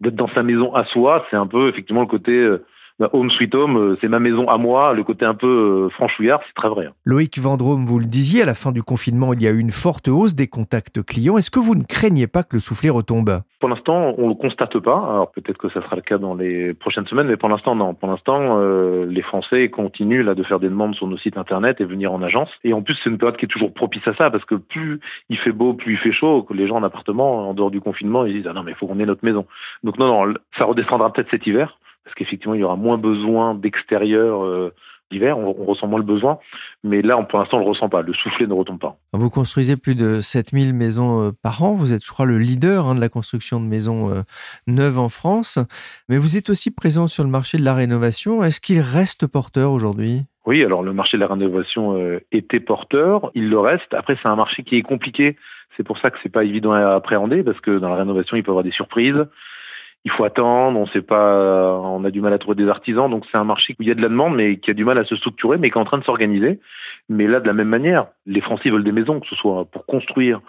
D'être 0.00 0.16
dans 0.16 0.28
sa 0.34 0.42
maison 0.42 0.74
à 0.74 0.84
soi, 0.86 1.24
c'est 1.30 1.36
un 1.36 1.46
peu 1.46 1.68
effectivement 1.68 2.00
le 2.00 2.08
côté 2.08 2.32
euh, 2.32 2.64
home 3.12 3.30
sweet 3.30 3.54
home, 3.54 3.76
euh, 3.76 3.98
c'est 4.00 4.08
ma 4.08 4.20
maison 4.20 4.48
à 4.48 4.58
moi, 4.58 4.92
le 4.92 5.04
côté 5.04 5.24
un 5.24 5.34
peu 5.34 5.86
euh, 5.86 5.88
franchouillard, 5.90 6.40
c'est 6.46 6.54
très 6.54 6.68
vrai. 6.68 6.86
Hein. 6.86 6.92
Loïc 7.04 7.38
Vendrome, 7.38 7.84
vous 7.84 7.98
le 7.98 8.06
disiez, 8.06 8.42
à 8.42 8.46
la 8.46 8.54
fin 8.54 8.72
du 8.72 8.82
confinement, 8.82 9.32
il 9.32 9.42
y 9.42 9.46
a 9.46 9.50
eu 9.50 9.58
une 9.58 9.70
forte 9.70 10.08
hausse 10.08 10.34
des 10.34 10.46
contacts 10.46 11.02
clients. 11.04 11.36
Est-ce 11.36 11.50
que 11.50 11.58
vous 11.60 11.74
ne 11.74 11.84
craignez 11.84 12.26
pas 12.26 12.42
que 12.42 12.56
le 12.56 12.60
soufflet 12.60 12.90
retombe? 12.90 13.42
Pour 13.60 13.68
l'instant, 13.68 14.14
on 14.18 14.24
ne 14.24 14.28
le 14.30 14.34
constate 14.34 14.78
pas. 14.80 14.96
Alors 14.96 15.30
peut-être 15.30 15.58
que 15.58 15.68
ça 15.68 15.82
sera 15.82 15.96
le 15.96 16.02
cas 16.02 16.18
dans 16.18 16.34
les 16.34 16.74
prochaines 16.74 17.06
semaines, 17.06 17.28
mais 17.28 17.36
pour 17.36 17.48
l'instant, 17.48 17.76
non. 17.76 17.94
Pour 17.94 18.08
l'instant, 18.08 18.58
euh, 18.58 19.06
les 19.06 19.22
Français 19.22 19.68
continuent 19.68 20.24
là 20.24 20.34
de 20.34 20.42
faire 20.42 20.58
des 20.58 20.68
demandes 20.68 20.94
sur 20.94 21.06
nos 21.06 21.18
sites 21.18 21.38
internet 21.38 21.80
et 21.80 21.84
venir 21.84 22.12
en 22.12 22.22
agence. 22.22 22.48
Et 22.64 22.72
en 22.72 22.82
plus, 22.82 22.96
c'est 23.02 23.10
une 23.10 23.18
période 23.18 23.36
qui 23.36 23.44
est 23.44 23.48
toujours 23.48 23.72
propice 23.72 24.06
à 24.06 24.14
ça, 24.14 24.30
parce 24.30 24.44
que 24.44 24.56
plus 24.56 25.00
il 25.28 25.38
fait 25.38 25.52
beau, 25.52 25.74
plus 25.74 25.94
il 25.94 25.98
fait 25.98 26.12
chaud, 26.12 26.42
que 26.42 26.54
les 26.54 26.66
gens 26.66 26.76
en 26.76 26.82
appartement, 26.82 27.48
en 27.48 27.54
dehors 27.54 27.70
du 27.70 27.80
confinement, 27.80 28.24
ils 28.24 28.34
disent 28.34 28.46
ah 28.48 28.52
non 28.52 28.62
mais 28.62 28.72
il 28.72 28.76
faut 28.76 28.86
qu'on 28.86 28.98
ait 28.98 29.06
notre 29.06 29.24
maison. 29.24 29.46
Donc 29.84 29.98
non, 29.98 30.26
non, 30.26 30.34
ça 30.58 30.64
redescendra 30.64 31.12
peut-être 31.12 31.30
cet 31.30 31.46
hiver 31.46 31.78
parce 32.04 32.14
qu'effectivement, 32.16 32.54
il 32.54 32.60
y 32.60 32.64
aura 32.64 32.76
moins 32.76 32.98
besoin 32.98 33.54
d'extérieur 33.54 34.44
euh, 34.44 34.74
d'hiver, 35.10 35.38
on, 35.38 35.52
ressent 35.52 35.86
moins 35.86 35.98
le 35.98 36.04
besoin, 36.04 36.38
mais 36.82 37.02
là, 37.02 37.22
pour 37.22 37.38
l'instant, 37.38 37.58
on 37.58 37.60
le 37.60 37.66
ressent 37.66 37.88
pas, 37.88 38.02
le 38.02 38.14
soufflet 38.14 38.46
ne 38.46 38.54
retombe 38.54 38.80
pas. 38.80 38.96
Vous 39.12 39.30
construisez 39.30 39.76
plus 39.76 39.94
de 39.94 40.20
7000 40.20 40.72
maisons 40.72 41.28
euh, 41.28 41.30
par 41.42 41.62
an, 41.62 41.74
vous 41.74 41.92
êtes, 41.92 42.04
je 42.04 42.10
crois, 42.10 42.26
le 42.26 42.38
leader 42.38 42.86
hein, 42.86 42.94
de 42.94 43.00
la 43.00 43.08
construction 43.08 43.60
de 43.60 43.66
maisons 43.66 44.10
euh, 44.10 44.22
neuves 44.66 44.98
en 44.98 45.08
France, 45.08 45.58
mais 46.08 46.16
vous 46.16 46.36
êtes 46.36 46.50
aussi 46.50 46.74
présent 46.74 47.06
sur 47.06 47.24
le 47.24 47.30
marché 47.30 47.58
de 47.58 47.64
la 47.64 47.74
rénovation. 47.74 48.42
Est-ce 48.42 48.60
qu'il 48.60 48.80
reste 48.80 49.26
porteur 49.26 49.72
aujourd'hui? 49.72 50.22
Oui, 50.44 50.64
alors 50.64 50.82
le 50.82 50.92
marché 50.92 51.16
de 51.16 51.20
la 51.20 51.28
rénovation 51.28 52.18
était 52.32 52.58
porteur, 52.58 53.30
il 53.36 53.48
le 53.48 53.60
reste. 53.60 53.94
Après, 53.94 54.18
c'est 54.20 54.28
un 54.28 54.34
marché 54.34 54.64
qui 54.64 54.76
est 54.76 54.82
compliqué. 54.82 55.36
C'est 55.76 55.84
pour 55.84 55.98
ça 55.98 56.10
que 56.10 56.18
c'est 56.20 56.32
pas 56.32 56.42
évident 56.42 56.72
à 56.72 56.94
appréhender 56.94 57.44
parce 57.44 57.60
que 57.60 57.78
dans 57.78 57.88
la 57.88 57.94
rénovation, 57.94 58.36
il 58.36 58.42
peut 58.42 58.50
y 58.50 58.50
avoir 58.50 58.64
des 58.64 58.72
surprises 58.72 59.24
il 60.04 60.10
faut 60.10 60.24
attendre, 60.24 60.78
on 60.78 60.86
sait 60.88 61.02
pas, 61.02 61.78
on 61.80 62.04
a 62.04 62.10
du 62.10 62.20
mal 62.20 62.32
à 62.32 62.38
trouver 62.38 62.56
des 62.56 62.68
artisans, 62.68 63.08
donc 63.08 63.24
c'est 63.30 63.38
un 63.38 63.44
marché 63.44 63.74
où 63.78 63.82
il 63.82 63.88
y 63.88 63.92
a 63.92 63.94
de 63.94 64.02
la 64.02 64.08
demande, 64.08 64.34
mais 64.34 64.56
qui 64.56 64.70
a 64.70 64.74
du 64.74 64.84
mal 64.84 64.98
à 64.98 65.04
se 65.04 65.14
structurer, 65.14 65.58
mais 65.58 65.70
qui 65.70 65.78
est 65.78 65.80
en 65.80 65.84
train 65.84 65.98
de 65.98 66.04
s'organiser. 66.04 66.58
Mais 67.08 67.26
là, 67.26 67.40
de 67.40 67.46
la 67.46 67.52
même 67.52 67.68
manière, 67.68 68.06
les 68.26 68.40
Français 68.40 68.70
veulent 68.70 68.84
des 68.84 68.92
maisons, 68.92 69.20
que 69.20 69.28
ce 69.28 69.36
soit 69.36 69.64
pour 69.66 69.86
construire 69.86 70.40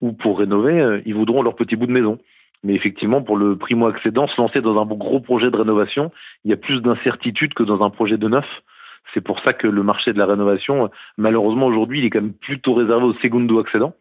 ou 0.00 0.12
pour 0.12 0.38
rénover, 0.38 0.78
euh, 0.78 1.00
ils 1.06 1.14
voudront 1.14 1.42
leur 1.42 1.56
petit 1.56 1.74
bout 1.74 1.86
de 1.86 1.92
maison. 1.92 2.18
Mais 2.62 2.74
effectivement, 2.74 3.22
pour 3.22 3.36
le 3.36 3.56
primo-accédant, 3.56 4.26
se 4.26 4.40
lancer 4.40 4.60
dans 4.60 4.80
un 4.80 4.84
gros 4.84 5.20
projet 5.20 5.50
de 5.50 5.56
rénovation, 5.56 6.10
il 6.44 6.50
y 6.50 6.54
a 6.54 6.56
plus 6.56 6.80
d'incertitude 6.82 7.54
que 7.54 7.62
dans 7.62 7.82
un 7.82 7.90
projet 7.90 8.18
de 8.18 8.28
neuf. 8.28 8.46
C'est 9.14 9.20
pour 9.22 9.40
ça 9.40 9.54
que 9.54 9.66
le 9.66 9.82
marché 9.82 10.12
de 10.12 10.18
la 10.18 10.26
rénovation, 10.26 10.90
malheureusement 11.16 11.66
aujourd'hui, 11.66 12.00
il 12.00 12.04
est 12.04 12.10
quand 12.10 12.20
même 12.20 12.34
plutôt 12.34 12.74
réservé 12.74 13.06
aux 13.06 13.14
secondo-accédants 13.14 13.94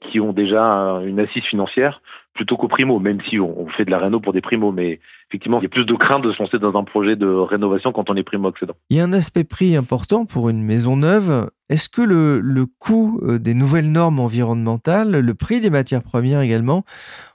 qui 0.00 0.20
ont 0.20 0.32
déjà 0.32 0.62
une 1.04 1.20
assise 1.20 1.44
financière 1.44 2.00
plutôt 2.34 2.56
qu'aux 2.56 2.68
primo, 2.68 2.98
même 3.00 3.20
si 3.28 3.38
on, 3.38 3.66
fait 3.76 3.84
de 3.84 3.90
la 3.90 3.98
réno 3.98 4.20
pour 4.20 4.32
des 4.32 4.40
primos. 4.40 4.72
Mais 4.72 5.00
effectivement, 5.28 5.58
il 5.60 5.64
y 5.64 5.66
a 5.66 5.68
plus 5.68 5.84
de 5.84 5.94
crainte 5.94 6.22
de 6.22 6.32
se 6.32 6.42
lancer 6.42 6.58
dans 6.58 6.76
un 6.76 6.84
projet 6.84 7.16
de 7.16 7.26
rénovation 7.26 7.92
quand 7.92 8.08
on 8.08 8.16
est 8.16 8.22
primo-accédant. 8.22 8.74
Il 8.88 8.96
y 8.96 9.00
a 9.00 9.04
un 9.04 9.12
aspect 9.12 9.44
prix 9.44 9.76
important 9.76 10.24
pour 10.26 10.48
une 10.48 10.62
maison 10.62 10.96
neuve. 10.96 11.50
Est-ce 11.68 11.88
que 11.88 12.02
le, 12.02 12.40
le 12.40 12.66
coût 12.66 13.20
euh, 13.22 13.38
des 13.38 13.54
nouvelles 13.54 13.90
normes 13.90 14.20
environnementales, 14.20 15.20
le 15.20 15.34
prix 15.34 15.60
des 15.60 15.70
matières 15.70 16.02
premières 16.02 16.40
également, 16.40 16.84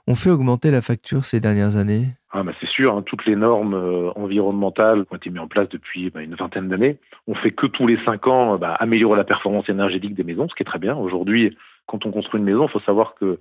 ont 0.06 0.14
fait 0.14 0.30
augmenter 0.30 0.70
la 0.70 0.82
facture 0.82 1.24
ces 1.24 1.40
dernières 1.40 1.76
années? 1.76 2.06
Ah 2.32 2.42
bah 2.42 2.52
c'est 2.60 2.68
sûr, 2.68 2.94
hein, 2.94 3.02
toutes 3.06 3.24
les 3.24 3.36
normes 3.36 3.74
euh, 3.74 4.10
environnementales 4.14 5.06
qui 5.06 5.14
ont 5.14 5.16
été 5.16 5.30
mises 5.30 5.40
en 5.40 5.46
place 5.46 5.68
depuis 5.70 6.10
bah, 6.10 6.20
une 6.20 6.34
vingtaine 6.34 6.68
d'années, 6.68 6.98
on 7.26 7.34
fait 7.34 7.52
que 7.52 7.66
tous 7.66 7.86
les 7.86 7.98
cinq 8.04 8.26
ans 8.26 8.58
bah, 8.58 8.74
améliorer 8.74 9.16
la 9.16 9.24
performance 9.24 9.68
énergétique 9.70 10.14
des 10.14 10.24
maisons, 10.24 10.46
ce 10.48 10.54
qui 10.54 10.62
est 10.62 10.66
très 10.66 10.78
bien. 10.78 10.94
Aujourd'hui, 10.96 11.56
quand 11.86 12.04
on 12.06 12.10
construit 12.10 12.38
une 12.40 12.46
maison, 12.46 12.66
il 12.66 12.70
faut 12.70 12.80
savoir 12.80 13.14
que 13.14 13.38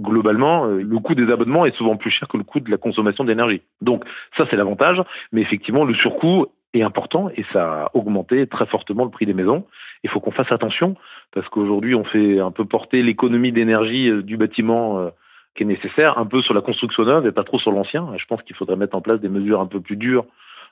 globalement, 0.00 0.66
euh, 0.66 0.82
le 0.82 0.98
coût 0.98 1.14
des 1.14 1.30
abonnements 1.30 1.66
est 1.66 1.76
souvent 1.76 1.96
plus 1.96 2.10
cher 2.10 2.28
que 2.28 2.36
le 2.36 2.44
coût 2.44 2.60
de 2.60 2.70
la 2.70 2.76
consommation 2.78 3.24
d'énergie. 3.24 3.62
Donc 3.80 4.04
ça, 4.36 4.46
c'est 4.50 4.56
l'avantage, 4.56 5.02
mais 5.32 5.40
effectivement, 5.40 5.84
le 5.84 5.94
surcoût 5.94 6.46
est 6.74 6.82
important 6.82 7.28
et 7.36 7.44
ça 7.52 7.84
a 7.84 7.90
augmenté 7.94 8.46
très 8.46 8.66
fortement 8.66 9.04
le 9.04 9.10
prix 9.10 9.26
des 9.26 9.34
maisons. 9.34 9.66
Il 10.04 10.10
faut 10.10 10.20
qu'on 10.20 10.30
fasse 10.30 10.50
attention 10.50 10.96
parce 11.32 11.48
qu'aujourd'hui, 11.48 11.94
on 11.94 12.04
fait 12.04 12.40
un 12.40 12.50
peu 12.50 12.64
porter 12.64 13.02
l'économie 13.02 13.52
d'énergie 13.52 14.08
euh, 14.08 14.22
du 14.22 14.36
bâtiment 14.36 14.98
euh, 14.98 15.10
qui 15.54 15.64
est 15.64 15.66
nécessaire 15.66 16.16
un 16.18 16.26
peu 16.26 16.40
sur 16.40 16.54
la 16.54 16.62
construction 16.62 17.04
neuve 17.04 17.26
et 17.26 17.32
pas 17.32 17.44
trop 17.44 17.58
sur 17.58 17.72
l'ancien. 17.72 18.08
Je 18.16 18.24
pense 18.24 18.42
qu'il 18.42 18.56
faudrait 18.56 18.76
mettre 18.76 18.96
en 18.96 19.02
place 19.02 19.20
des 19.20 19.28
mesures 19.28 19.60
un 19.60 19.66
peu 19.66 19.80
plus 19.80 19.96
dures 19.96 20.24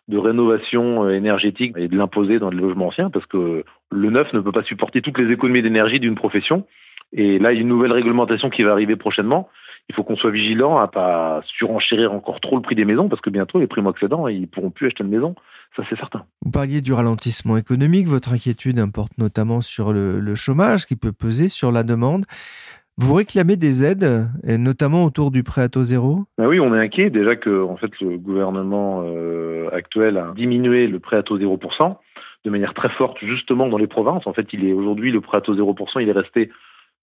de 0.09 0.17
rénovation 0.17 1.09
énergétique 1.11 1.75
et 1.77 1.87
de 1.87 1.97
l'imposer 1.97 2.39
dans 2.39 2.49
les 2.49 2.57
logements 2.57 2.87
anciens 2.87 3.11
parce 3.11 3.27
que 3.27 3.63
le 3.93 4.11
neuf 4.11 4.33
ne 4.33 4.41
peut 4.41 4.51
pas 4.51 4.63
supporter 4.63 5.03
toutes 5.03 5.19
les 5.19 5.31
économies 5.31 5.61
d'énergie 5.61 6.01
d'une 6.01 6.15
profession 6.15 6.65
et 7.13 7.39
là, 7.39 7.53
il 7.53 7.57
y 7.57 7.59
a 7.59 7.63
une 7.63 7.69
nouvelle 7.69 7.93
réglementation 7.93 8.51
qui 8.51 8.63
va 8.63 8.73
arriver 8.73 8.97
prochainement. 8.97 9.49
Il 9.89 9.95
faut 9.95 10.05
qu'on 10.05 10.17
soit 10.17 10.31
vigilant 10.31 10.79
à 10.79 10.87
pas 10.87 11.43
surenchérir 11.59 12.13
encore 12.13 12.41
trop 12.41 12.55
le 12.57 12.63
prix 12.63 12.77
des 12.77 12.85
maisons 12.85 13.09
parce 13.09 13.21
que 13.21 13.31
bientôt 13.31 13.59
les 13.59 13.67
primo-accédants 13.67 14.29
ils 14.29 14.47
pourront 14.47 14.71
plus 14.71 14.87
acheter 14.87 15.03
une 15.03 15.11
maison. 15.11 15.35
Ça 15.77 15.83
c'est 15.91 15.97
certain. 15.97 16.25
Vous 16.45 16.53
parliez 16.53 16.81
du 16.81 16.93
ralentissement 16.93 17.57
économique. 17.57 18.07
Votre 18.07 18.33
inquiétude 18.33 18.79
importe 18.79 19.19
notamment 19.19 19.61
sur 19.61 19.93
le, 19.93 20.35
chômage 20.37 20.87
qui 20.87 20.95
peut 20.95 21.13
peser 21.13 21.49
sur 21.49 21.73
la 21.73 21.83
demande. 21.83 22.25
Vous 22.99 23.15
réclamez 23.15 23.57
des 23.57 23.85
aides, 23.85 24.29
et 24.47 24.59
notamment 24.59 25.05
autour 25.05 25.31
du 25.31 25.43
prêt 25.43 25.63
à 25.63 25.69
taux 25.69 25.83
zéro? 25.83 26.25
Ben 26.37 26.47
Oui, 26.47 26.61
on 26.61 26.75
est 26.75 26.79
inquiet. 26.79 27.09
Déjà 27.09 27.35
que 27.35 27.65
en 27.65 27.77
fait, 27.77 27.91
le 28.01 28.19
gouvernement 28.19 29.03
euh, 29.07 29.71
actuel 29.73 30.19
a 30.19 30.33
diminué 30.37 30.87
le 30.87 30.99
prêt 30.99 31.17
à 31.17 31.23
taux 31.23 31.39
0% 31.39 31.97
de 32.45 32.51
manière 32.51 32.75
très 32.75 32.91
forte, 32.91 33.19
justement 33.23 33.69
dans 33.69 33.79
les 33.79 33.87
provinces. 33.87 34.27
En 34.27 34.33
fait, 34.33 34.47
il 34.53 34.67
est 34.67 34.73
aujourd'hui 34.73 35.13
le 35.13 35.21
prêt 35.21 35.39
à 35.39 35.41
taux 35.41 35.55
0%, 35.55 36.01
il 36.01 36.09
est 36.09 36.13
resté 36.13 36.51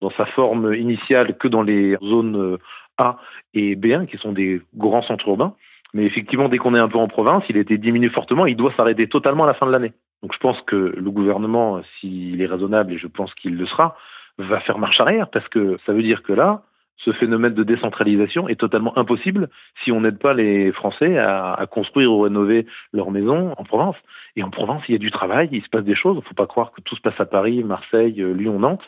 dans 0.01 0.11
sa 0.11 0.25
forme 0.25 0.73
initiale 0.73 1.37
que 1.37 1.47
dans 1.47 1.61
les 1.61 1.97
zones 2.03 2.35
euh, 2.35 2.57
A 2.97 3.17
et 3.53 3.75
B1, 3.75 4.07
qui 4.07 4.17
sont 4.17 4.31
des 4.31 4.61
grands 4.75 5.03
centres 5.03 5.27
urbains. 5.27 5.55
Mais 5.93 6.03
effectivement, 6.03 6.49
dès 6.49 6.57
qu'on 6.57 6.75
est 6.75 6.79
un 6.79 6.89
peu 6.89 6.97
en 6.97 7.07
province, 7.07 7.43
il 7.49 7.57
a 7.57 7.61
été 7.61 7.77
diminué 7.77 8.09
fortement. 8.09 8.45
Il 8.45 8.57
doit 8.57 8.73
s'arrêter 8.75 9.07
totalement 9.07 9.45
à 9.45 9.47
la 9.47 9.53
fin 9.53 9.65
de 9.65 9.71
l'année. 9.71 9.93
Donc 10.21 10.33
je 10.33 10.39
pense 10.39 10.59
que 10.61 10.75
le 10.75 11.11
gouvernement, 11.11 11.81
s'il 11.99 12.41
est 12.41 12.45
raisonnable, 12.45 12.93
et 12.93 12.97
je 12.97 13.07
pense 13.07 13.33
qu'il 13.35 13.55
le 13.55 13.65
sera, 13.65 13.95
va 14.37 14.59
faire 14.61 14.77
marche 14.77 14.99
arrière 14.99 15.29
parce 15.29 15.47
que 15.47 15.77
ça 15.85 15.93
veut 15.93 16.03
dire 16.03 16.23
que 16.23 16.33
là, 16.33 16.63
ce 16.97 17.11
phénomène 17.13 17.53
de 17.53 17.63
décentralisation 17.63 18.49
est 18.49 18.59
totalement 18.59 18.97
impossible 18.97 19.49
si 19.83 19.91
on 19.91 20.01
n'aide 20.01 20.19
pas 20.19 20.33
les 20.33 20.71
Français 20.71 21.17
à, 21.17 21.65
construire 21.69 22.11
ou 22.11 22.21
rénover 22.21 22.65
leur 22.91 23.11
maison 23.11 23.53
en 23.57 23.63
Provence. 23.63 23.95
Et 24.35 24.43
en 24.43 24.49
Provence, 24.49 24.83
il 24.89 24.93
y 24.93 24.95
a 24.95 24.99
du 24.99 25.11
travail, 25.11 25.49
il 25.51 25.63
se 25.63 25.69
passe 25.69 25.83
des 25.83 25.95
choses. 25.95 26.15
Il 26.15 26.23
ne 26.23 26.25
faut 26.25 26.33
pas 26.33 26.47
croire 26.47 26.71
que 26.71 26.81
tout 26.81 26.95
se 26.95 27.01
passe 27.01 27.19
à 27.19 27.25
Paris, 27.25 27.63
Marseille, 27.63 28.13
Lyon, 28.35 28.59
Nantes. 28.59 28.83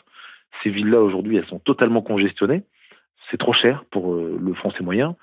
Ces 0.62 0.70
villes-là, 0.70 1.00
aujourd'hui, 1.00 1.36
elles 1.36 1.46
sont 1.46 1.58
totalement 1.58 2.02
congestionnées. 2.02 2.62
C'est 3.30 3.38
trop 3.38 3.52
cher 3.52 3.84
pour 3.90 4.14
euh, 4.14 4.38
le 4.40 4.54
français 4.54 4.82
moyen. 4.82 5.16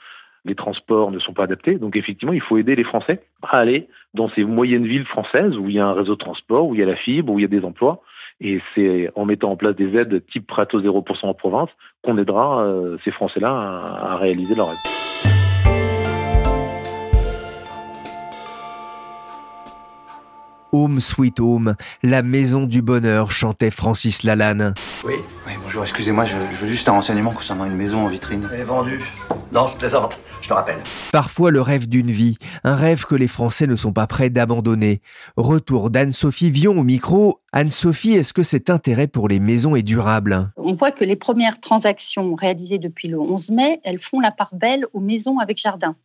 Les 0.46 0.56
transports 0.56 1.12
ne 1.12 1.20
sont 1.20 1.34
pas 1.34 1.44
adaptés. 1.44 1.76
Donc, 1.76 1.96
effectivement, 1.96 2.34
il 2.34 2.42
faut 2.42 2.58
aider 2.58 2.76
les 2.76 2.86
Français 2.86 3.22
à 3.42 3.58
aller 3.58 3.88
dans 4.14 4.30
ces 4.30 4.44
moyennes 4.44 4.86
villes 4.86 5.06
françaises 5.06 5.58
où 5.58 5.68
il 5.70 5.76
y 5.76 5.80
a 5.80 5.86
un 5.86 5.94
réseau 5.94 6.14
de 6.14 6.20
transport, 6.20 6.68
où 6.68 6.74
il 6.74 6.80
y 6.80 6.84
a 6.84 6.86
la 6.86 6.96
fibre, 6.96 7.34
où 7.34 7.40
il 7.40 7.42
y 7.42 7.46
a 7.46 7.50
des 7.50 7.66
emplois. 7.66 8.02
Et 8.40 8.62
c'est 8.74 9.10
en 9.16 9.26
mettant 9.26 9.52
en 9.52 9.58
place 9.58 9.76
des 9.76 9.98
aides 9.98 10.26
type 10.28 10.48
prêt 10.48 10.68
au 10.74 10.82
0% 10.82 11.26
en 11.26 11.34
province 11.34 11.70
qu'on 12.04 12.18
aidera 12.18 12.64
euh, 12.64 12.98
ces 13.04 13.12
Français-là 13.12 13.50
à, 13.50 14.18
réaliser 14.18 14.56
leur 14.56 14.70
rêve. 14.70 15.37
Home 20.72 21.00
Sweet 21.00 21.40
Home, 21.40 21.76
la 22.04 22.24
maison 22.24 22.66
du 22.66 22.82
bonheur, 22.82 23.32
chantait 23.32 23.72
Francis 23.72 24.24
Lalanne. 24.24 24.74
Oui, 25.06 25.14
oui, 25.46 25.54
bonjour, 25.64 25.84
excusez-moi, 25.84 26.26
je, 26.26 26.36
je, 26.36 26.58
veux 26.58 26.68
juste 26.68 26.90
un 26.90 26.94
renseignement 26.94 27.32
concernant 27.32 27.66
une 27.66 27.76
maison 27.76 28.06
en 28.06 28.08
vitrine. 28.08 28.48
Elle 28.54 28.62
est 28.62 28.64
vendue. 28.64 29.02
Non, 29.52 29.66
je 29.68 29.78
plaisante, 29.78 30.20
je 30.42 30.50
te 30.50 30.54
rappelle. 30.54 30.80
Parfois 31.12 31.52
le 31.52 31.62
rêve 31.62 31.88
d'une 31.88 32.12
vie, 32.12 32.38
un 32.64 32.76
rêve 32.76 33.06
que 33.06 33.16
les 33.16 33.30
Français 33.30 33.66
ne 33.66 33.76
sont 33.76 33.94
pas 33.94 34.08
prêts 34.08 34.30
d'abandonner. 34.30 35.02
Retour 35.38 35.90
d'Anne-Sophie 35.90 36.52
Vion 36.52 36.78
au 36.78 36.84
micro. 36.84 37.40
Anne-Sophie, 37.54 38.14
est-ce 38.14 38.34
que 38.34 38.44
cet 38.44 38.70
intérêt 38.70 39.08
pour 39.08 39.30
les 39.30 39.40
maisons 39.40 39.76
est 39.76 39.84
durable? 39.84 40.52
On 40.58 40.76
voit 40.76 40.92
que 40.92 41.06
les 41.06 41.16
premières 41.16 41.62
transactions 41.62 42.36
réalisées 42.36 42.78
depuis 42.78 43.08
le 43.08 43.20
11 43.20 43.52
mai, 43.52 43.80
elles 43.84 44.00
font 44.00 44.20
la 44.20 44.32
part 44.32 44.54
belle 44.54 44.86
aux 44.94 45.00
maisons 45.00 45.40
avec 45.40 45.58
jardin 45.58 45.96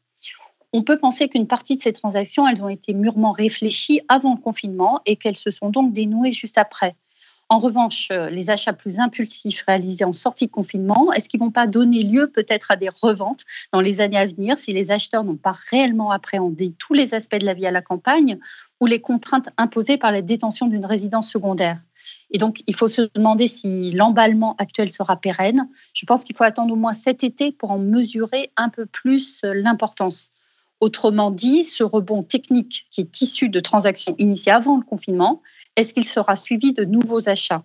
on 0.72 0.82
peut 0.82 0.98
penser 0.98 1.28
qu'une 1.28 1.46
partie 1.46 1.76
de 1.76 1.82
ces 1.82 1.92
transactions, 1.92 2.48
elles 2.48 2.62
ont 2.62 2.68
été 2.68 2.94
mûrement 2.94 3.32
réfléchies 3.32 4.00
avant 4.08 4.34
le 4.34 4.40
confinement 4.40 5.00
et 5.04 5.16
qu'elles 5.16 5.36
se 5.36 5.50
sont 5.50 5.70
donc 5.70 5.92
dénouées 5.92 6.32
juste 6.32 6.58
après. 6.58 6.96
En 7.48 7.58
revanche, 7.58 8.08
euh, 8.10 8.30
les 8.30 8.48
achats 8.48 8.72
plus 8.72 8.98
impulsifs 8.98 9.62
réalisés 9.66 10.06
en 10.06 10.14
sortie 10.14 10.46
de 10.46 10.52
confinement, 10.52 11.12
est-ce 11.12 11.28
qu'ils 11.28 11.40
ne 11.40 11.44
vont 11.44 11.50
pas 11.50 11.66
donner 11.66 12.02
lieu 12.02 12.30
peut-être 12.30 12.70
à 12.70 12.76
des 12.76 12.88
reventes 12.88 13.44
dans 13.74 13.82
les 13.82 14.00
années 14.00 14.16
à 14.16 14.26
venir 14.26 14.58
si 14.58 14.72
les 14.72 14.90
acheteurs 14.90 15.22
n'ont 15.22 15.36
pas 15.36 15.54
réellement 15.70 16.10
appréhendé 16.10 16.72
tous 16.78 16.94
les 16.94 17.12
aspects 17.12 17.36
de 17.36 17.44
la 17.44 17.52
vie 17.52 17.66
à 17.66 17.70
la 17.70 17.82
campagne 17.82 18.38
ou 18.80 18.86
les 18.86 19.02
contraintes 19.02 19.50
imposées 19.58 19.98
par 19.98 20.12
la 20.12 20.22
détention 20.22 20.66
d'une 20.66 20.86
résidence 20.86 21.30
secondaire? 21.30 21.78
Et 22.30 22.38
donc, 22.38 22.62
il 22.66 22.74
faut 22.74 22.88
se 22.88 23.02
demander 23.14 23.48
si 23.48 23.92
l'emballement 23.92 24.56
actuel 24.56 24.88
sera 24.88 25.16
pérenne. 25.16 25.68
Je 25.92 26.06
pense 26.06 26.24
qu'il 26.24 26.34
faut 26.34 26.44
attendre 26.44 26.72
au 26.72 26.76
moins 26.76 26.94
cet 26.94 27.22
été 27.22 27.52
pour 27.52 27.70
en 27.70 27.78
mesurer 27.78 28.50
un 28.56 28.70
peu 28.70 28.86
plus 28.86 29.42
euh, 29.44 29.52
l'importance. 29.52 30.32
Autrement 30.82 31.30
dit, 31.30 31.64
ce 31.64 31.84
rebond 31.84 32.24
technique 32.24 32.88
qui 32.90 33.02
est 33.02 33.22
issu 33.22 33.48
de 33.48 33.60
transactions 33.60 34.16
initiées 34.18 34.50
avant 34.50 34.76
le 34.76 34.82
confinement, 34.82 35.40
est-ce 35.76 35.94
qu'il 35.94 36.08
sera 36.08 36.34
suivi 36.34 36.72
de 36.72 36.84
nouveaux 36.84 37.28
achats? 37.28 37.62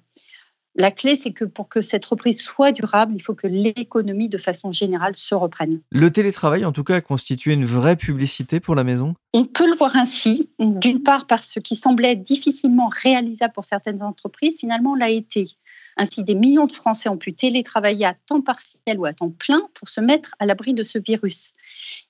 La 0.75 0.91
clé, 0.91 1.15
c'est 1.15 1.31
que 1.31 1.43
pour 1.43 1.67
que 1.67 1.81
cette 1.81 2.05
reprise 2.05 2.39
soit 2.39 2.71
durable, 2.71 3.13
il 3.15 3.19
faut 3.19 3.33
que 3.33 3.47
l'économie, 3.47 4.29
de 4.29 4.37
façon 4.37 4.71
générale, 4.71 5.15
se 5.15 5.33
reprenne. 5.33 5.81
Le 5.89 6.11
télétravail, 6.11 6.63
en 6.63 6.71
tout 6.71 6.83
cas, 6.83 6.97
a 6.97 7.01
constitué 7.01 7.53
une 7.53 7.65
vraie 7.65 7.95
publicité 7.95 8.59
pour 8.59 8.75
la 8.75 8.83
maison? 8.83 9.15
On 9.33 9.45
peut 9.45 9.65
le 9.65 9.75
voir 9.75 9.95
ainsi. 9.95 10.51
D'une 10.59 11.01
part, 11.01 11.25
parce 11.25 11.47
que 11.47 11.53
ce 11.53 11.59
qui 11.59 11.75
semblait 11.75 12.15
difficilement 12.15 12.91
réalisable 13.01 13.53
pour 13.55 13.65
certaines 13.65 14.03
entreprises, 14.03 14.59
finalement, 14.59 14.93
l'a 14.93 15.09
été. 15.09 15.49
Ainsi, 15.97 16.23
des 16.23 16.35
millions 16.35 16.67
de 16.67 16.71
Français 16.71 17.09
ont 17.09 17.17
pu 17.17 17.33
télétravailler 17.33 18.05
à 18.05 18.13
temps 18.13 18.41
partiel 18.41 18.99
ou 18.99 19.05
à 19.05 19.13
temps 19.13 19.31
plein 19.31 19.61
pour 19.73 19.89
se 19.89 19.99
mettre 19.99 20.35
à 20.39 20.45
l'abri 20.45 20.73
de 20.73 20.83
ce 20.83 20.99
virus. 20.99 21.53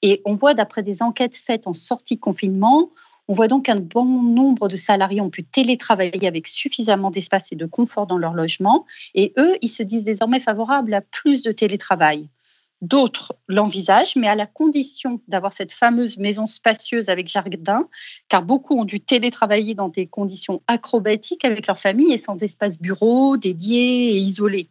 Et 0.01 0.21
on 0.25 0.35
voit, 0.35 0.53
d'après 0.53 0.83
des 0.83 1.01
enquêtes 1.01 1.35
faites 1.35 1.67
en 1.67 1.73
sortie 1.73 2.19
confinement, 2.19 2.91
on 3.29 3.33
voit 3.33 3.47
donc 3.47 3.65
qu'un 3.65 3.79
bon 3.79 4.05
nombre 4.05 4.69
de 4.69 4.75
salariés 4.75 5.21
ont 5.21 5.29
pu 5.29 5.43
télétravailler 5.43 6.27
avec 6.27 6.47
suffisamment 6.47 7.11
d'espace 7.11 7.51
et 7.51 7.55
de 7.55 7.65
confort 7.65 8.07
dans 8.07 8.17
leur 8.17 8.33
logement. 8.33 8.85
Et 9.15 9.33
eux, 9.37 9.57
ils 9.61 9.69
se 9.69 9.83
disent 9.83 10.05
désormais 10.05 10.39
favorables 10.39 10.93
à 10.93 11.01
plus 11.01 11.43
de 11.43 11.51
télétravail. 11.51 12.29
D'autres 12.81 13.33
l'envisagent, 13.47 14.15
mais 14.15 14.27
à 14.27 14.35
la 14.35 14.45
condition 14.45 15.19
d'avoir 15.27 15.51
cette 15.51 15.71
fameuse 15.71 16.19
maison 16.19 16.45
spacieuse 16.45 17.09
avec 17.09 17.27
jardin, 17.27 17.89
car 18.29 18.43
beaucoup 18.43 18.79
ont 18.79 18.85
dû 18.85 18.99
télétravailler 18.99 19.73
dans 19.73 19.89
des 19.89 20.05
conditions 20.05 20.61
acrobatiques 20.67 21.43
avec 21.43 21.65
leur 21.65 21.79
famille 21.79 22.13
et 22.13 22.19
sans 22.19 22.41
espace 22.43 22.79
bureau 22.79 23.35
dédié 23.37 24.11
et 24.11 24.17
isolé. 24.17 24.69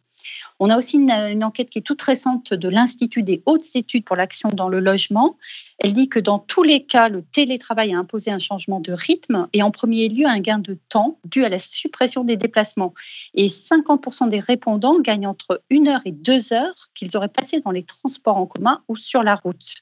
On 0.59 0.71
a 0.71 0.79
aussi 0.79 0.97
une, 0.97 1.45
enquête 1.45 1.71
qui 1.71 1.79
est 1.79 1.83
toute 1.83 2.01
récente 2.01 2.55
de 2.55 2.69
l'Institut 2.69 3.23
des 3.23 3.43
hautes 3.47 3.75
études 3.75 4.05
pour 4.05 4.17
l'action 4.17 4.49
dans 4.49 4.69
le 4.69 4.81
logement. 4.81 5.37
Elle 5.79 5.93
dit 5.93 6.09
que 6.09 6.19
dans 6.19 6.39
tous 6.39 6.63
les 6.63 6.85
cas, 6.85 7.09
le 7.09 7.23
télétravail 7.23 7.95
a 7.95 7.99
imposé 7.99 8.31
un 8.31 8.39
changement 8.39 8.81
de 8.81 8.93
rythme 8.93 9.49
et 9.53 9.63
en 9.63 9.71
premier 9.71 10.09
lieu 10.09 10.27
un 10.27 10.41
gain 10.41 10.59
de 10.59 10.79
temps 10.89 11.19
dû 11.25 11.45
à 11.45 11.49
la 11.49 11.59
suppression 11.59 12.25
des 12.25 12.37
déplacements. 12.37 12.95
Et 13.35 13.49
50% 13.49 14.29
des 14.29 14.41
répondants 14.41 14.99
gagnent 15.01 15.27
entre 15.27 15.63
une 15.69 15.89
heure 15.89 16.01
et 16.05 16.13
deux 16.13 16.53
heures 16.53 16.89
qu'ils 16.95 17.17
auraient 17.17 17.29
passé 17.29 17.61
dans 17.61 17.71
les 17.71 17.85
transports 17.85 18.37
en 18.37 18.47
commun 18.47 18.83
ou 18.89 18.97
sur 18.97 19.23
la 19.23 19.35
route. 19.35 19.75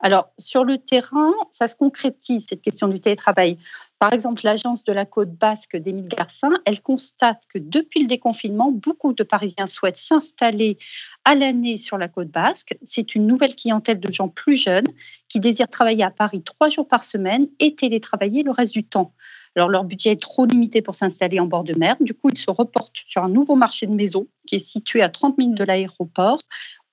Alors, 0.00 0.28
sur 0.38 0.64
le 0.64 0.78
terrain, 0.78 1.32
ça 1.50 1.68
se 1.68 1.76
concrétise, 1.76 2.46
cette 2.48 2.62
question 2.62 2.88
du 2.88 3.00
télétravail. 3.00 3.58
Par 3.98 4.12
exemple, 4.12 4.42
l'agence 4.44 4.84
de 4.84 4.92
la 4.92 5.06
côte 5.06 5.32
basque 5.32 5.74
d'Émile 5.74 6.08
Garcin, 6.08 6.52
elle 6.66 6.82
constate 6.82 7.44
que 7.48 7.58
depuis 7.58 8.02
le 8.02 8.06
déconfinement, 8.06 8.70
beaucoup 8.70 9.14
de 9.14 9.22
Parisiens 9.22 9.66
souhaitent 9.66 9.96
s'installer 9.96 10.76
à 11.24 11.34
l'année 11.34 11.78
sur 11.78 11.96
la 11.96 12.08
côte 12.08 12.28
basque. 12.28 12.76
C'est 12.82 13.14
une 13.14 13.26
nouvelle 13.26 13.56
clientèle 13.56 13.98
de 13.98 14.12
gens 14.12 14.28
plus 14.28 14.56
jeunes 14.56 14.88
qui 15.28 15.40
désirent 15.40 15.68
travailler 15.68 16.04
à 16.04 16.10
Paris 16.10 16.42
trois 16.42 16.68
jours 16.68 16.86
par 16.86 17.04
semaine 17.04 17.48
et 17.58 17.74
télétravailler 17.74 18.42
le 18.42 18.50
reste 18.50 18.74
du 18.74 18.84
temps. 18.84 19.14
Alors, 19.56 19.70
leur 19.70 19.84
budget 19.84 20.12
est 20.12 20.20
trop 20.20 20.44
limité 20.44 20.82
pour 20.82 20.94
s'installer 20.94 21.40
en 21.40 21.46
bord 21.46 21.64
de 21.64 21.76
mer. 21.78 21.96
Du 22.00 22.12
coup, 22.12 22.28
ils 22.28 22.38
se 22.38 22.50
reportent 22.50 23.02
sur 23.06 23.24
un 23.24 23.30
nouveau 23.30 23.54
marché 23.54 23.86
de 23.86 23.94
maison 23.94 24.26
qui 24.46 24.56
est 24.56 24.58
situé 24.58 25.00
à 25.00 25.08
30 25.08 25.38
minutes 25.38 25.56
de 25.56 25.64
l'aéroport, 25.64 26.42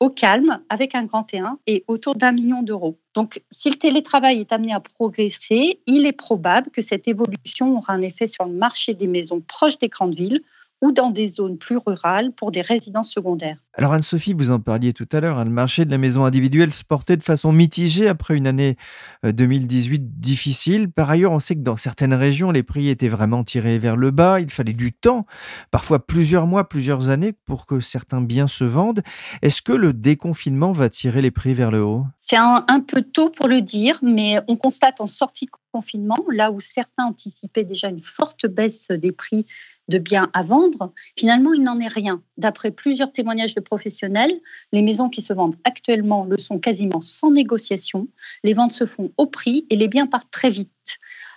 au 0.04 0.10
calme, 0.10 0.60
avec 0.68 0.96
un 0.96 1.06
grand 1.06 1.22
T1 1.22 1.56
et 1.66 1.86
autour 1.88 2.16
d'un 2.16 2.34
million 2.34 2.62
d'euros. 2.62 3.00
Donc, 3.14 3.42
si 3.50 3.70
le 3.70 3.78
télétravail 3.78 4.42
est 4.42 4.52
amené 4.52 4.74
à 4.74 4.82
progresser, 4.82 5.80
il 5.88 6.06
est 6.06 6.12
probable 6.12 6.72
que 6.72 6.82
cette 6.82 7.08
évolution 7.08 7.78
aura 7.78 7.94
un 7.94 8.02
effet 8.02 8.28
sur 8.28 8.44
le 8.44 8.52
marché 8.52 8.94
des 8.96 9.08
maisons 9.08 9.40
proches 9.40 9.78
des 9.78 9.88
grandes 9.88 10.16
villes 10.16 10.42
ou 10.84 10.92
dans 10.92 11.12
des 11.12 11.30
zones 11.30 11.58
plus 11.58 11.78
rurales 11.78 12.34
pour 12.34 12.52
des 12.52 12.62
résidences 12.62 13.10
secondaires. 13.10 13.56
Alors 13.76 13.94
Anne-Sophie, 13.94 14.34
vous 14.34 14.52
en 14.52 14.60
parliez 14.60 14.92
tout 14.92 15.08
à 15.14 15.22
l'heure, 15.22 15.40
hein, 15.40 15.46
le 15.46 15.50
marché 15.50 15.86
de 15.86 15.92
la 15.92 15.98
maison 15.98 16.26
individuelle 16.26 16.74
se 16.74 16.84
portait 16.84 17.16
de 17.16 17.24
façon 17.24 17.54
mitigée 17.54 18.10
après 18.10 18.36
une 18.36 18.48
année 18.48 18.76
2018 19.24 20.02
euh, 20.02 20.06
difficile. 20.06 20.92
Par 20.92 21.10
ailleurs, 21.10 21.32
on 21.32 21.40
sait 21.40 21.56
que 21.56 21.62
dans 21.62 21.78
certaines 21.78 22.14
régions, 22.14 22.52
les 22.52 22.64
prix 22.64 22.90
étaient 22.90 23.08
vraiment 23.08 23.46
tirés 23.46 23.80
vers 23.80 23.96
le 23.96 24.12
bas. 24.12 24.42
Il 24.42 24.52
fallait 24.52 24.74
du 24.74 24.92
temps, 24.92 25.26
parfois 25.72 26.06
plusieurs 26.06 26.48
mois, 26.48 26.68
plusieurs 26.68 27.08
années 27.08 27.32
pour 27.32 27.66
que 27.66 27.80
certains 27.80 28.20
biens 28.20 28.50
se 28.50 28.66
vendent. 28.66 29.04
Est-ce 29.42 29.62
que 29.62 29.72
le 29.72 29.94
déconfinement 29.94 30.74
va 30.74 30.90
tirer 30.90 31.22
les 31.22 31.32
prix 31.32 31.54
vers 31.54 31.72
le 31.72 31.82
haut? 31.82 32.06
C'est 32.20 32.36
un, 32.36 32.66
un, 32.68 32.82
peu 32.82 33.04
tôt 33.04 33.30
pour 33.30 33.48
le 33.48 33.62
dire, 33.62 34.00
mais 34.02 34.42
on 34.50 34.58
constate 34.58 35.00
en 35.00 35.06
sortie 35.06 35.46
de 35.46 35.52
confinement, 35.72 36.18
là 36.30 36.52
où 36.52 36.60
certains 36.60 37.06
anticipaient 37.06 37.64
déjà 37.64 37.88
une 37.88 38.02
forte 38.02 38.46
baisse 38.46 38.90
des 38.92 39.14
prix 39.14 39.46
de 39.90 39.98
biens 39.98 40.30
à 40.34 40.44
vendre, 40.44 40.94
finalement, 41.18 41.54
il 41.54 41.64
n'en 41.64 41.80
est 41.80 41.88
rien. 41.88 42.22
D'après 42.38 42.72
plusieurs 42.72 43.12
témoignages 43.12 43.54
de 43.54 43.62
professionnels, 43.62 44.40
les 44.72 44.82
maisons 44.82 45.10
qui 45.10 45.22
se 45.22 45.34
vendent 45.34 45.58
actuellement 45.64 46.26
le 46.26 46.38
sont 46.38 46.60
quasiment 46.60 47.02
sans 47.02 47.32
négociation. 47.32 48.08
Les 48.44 48.54
ventes 48.54 48.72
se 48.72 48.86
font 48.86 49.12
au 49.18 49.28
prix 49.28 49.66
et 49.70 49.76
les 49.76 49.88
biens 49.88 50.08
partent 50.08 50.32
très 50.32 50.50
vite. 50.50 50.70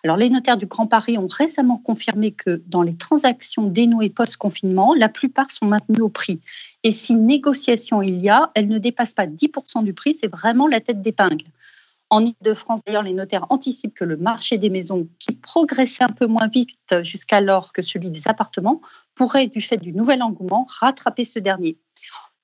Alors, 0.05 0.17
les 0.17 0.31
notaires 0.31 0.57
du 0.57 0.67
Grand 0.67 0.87
Paris 0.87 1.19
ont 1.19 1.27
récemment 1.27 1.79
confirmé 1.79 2.31
que 2.31 2.63
dans 2.67 2.83
les 2.83 2.97
transactions 2.97 3.65
dénouées 3.65 4.11
post-confinement, 4.11 4.95
la 4.95 5.09
plupart 5.09 5.51
sont 5.51 5.67
maintenues 5.67 6.03
au 6.03 6.09
prix. 6.09 6.41
Et 6.85 6.93
si 6.93 7.15
négociation 7.17 8.03
il 8.03 8.21
y 8.21 8.29
a, 8.29 8.53
elle 8.55 8.69
ne 8.69 8.79
dépasse 8.79 9.15
pas 9.15 9.27
10% 9.27 9.83
du 9.83 9.95
prix, 9.95 10.15
c'est 10.15 10.29
vraiment 10.29 10.69
la 10.69 10.81
tête 10.81 11.03
d'épingle. 11.03 11.47
En 12.09 12.25
Ile-de-France, 12.25 12.83
d'ailleurs, 12.87 13.03
les 13.03 13.13
notaires 13.13 13.47
anticipent 13.51 13.95
que 13.95 14.05
le 14.05 14.17
marché 14.17 14.59
des 14.59 14.71
maisons, 14.71 15.09
qui 15.19 15.35
progressait 15.35 16.05
un 16.05 16.09
peu 16.09 16.27
moins 16.27 16.47
vite 16.47 17.03
jusqu'alors 17.03 17.73
que 17.73 17.83
celui 17.83 18.11
des 18.11 18.29
appartements, 18.29 18.81
pourrait, 19.15 19.49
du 19.49 19.61
fait 19.61 19.79
du 19.79 19.93
nouvel 19.93 20.23
engouement, 20.23 20.67
rattraper 20.69 21.25
ce 21.25 21.41
dernier. 21.41 21.79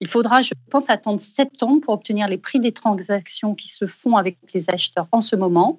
Il 0.00 0.08
faudra, 0.08 0.42
je 0.42 0.54
pense, 0.68 0.90
attendre 0.90 1.20
septembre 1.20 1.80
pour 1.80 1.94
obtenir 1.94 2.26
les 2.26 2.38
prix 2.38 2.58
des 2.58 2.72
transactions 2.72 3.54
qui 3.54 3.68
se 3.68 3.86
font 3.86 4.16
avec 4.16 4.36
les 4.52 4.68
acheteurs 4.68 5.06
en 5.12 5.20
ce 5.20 5.36
moment. 5.36 5.78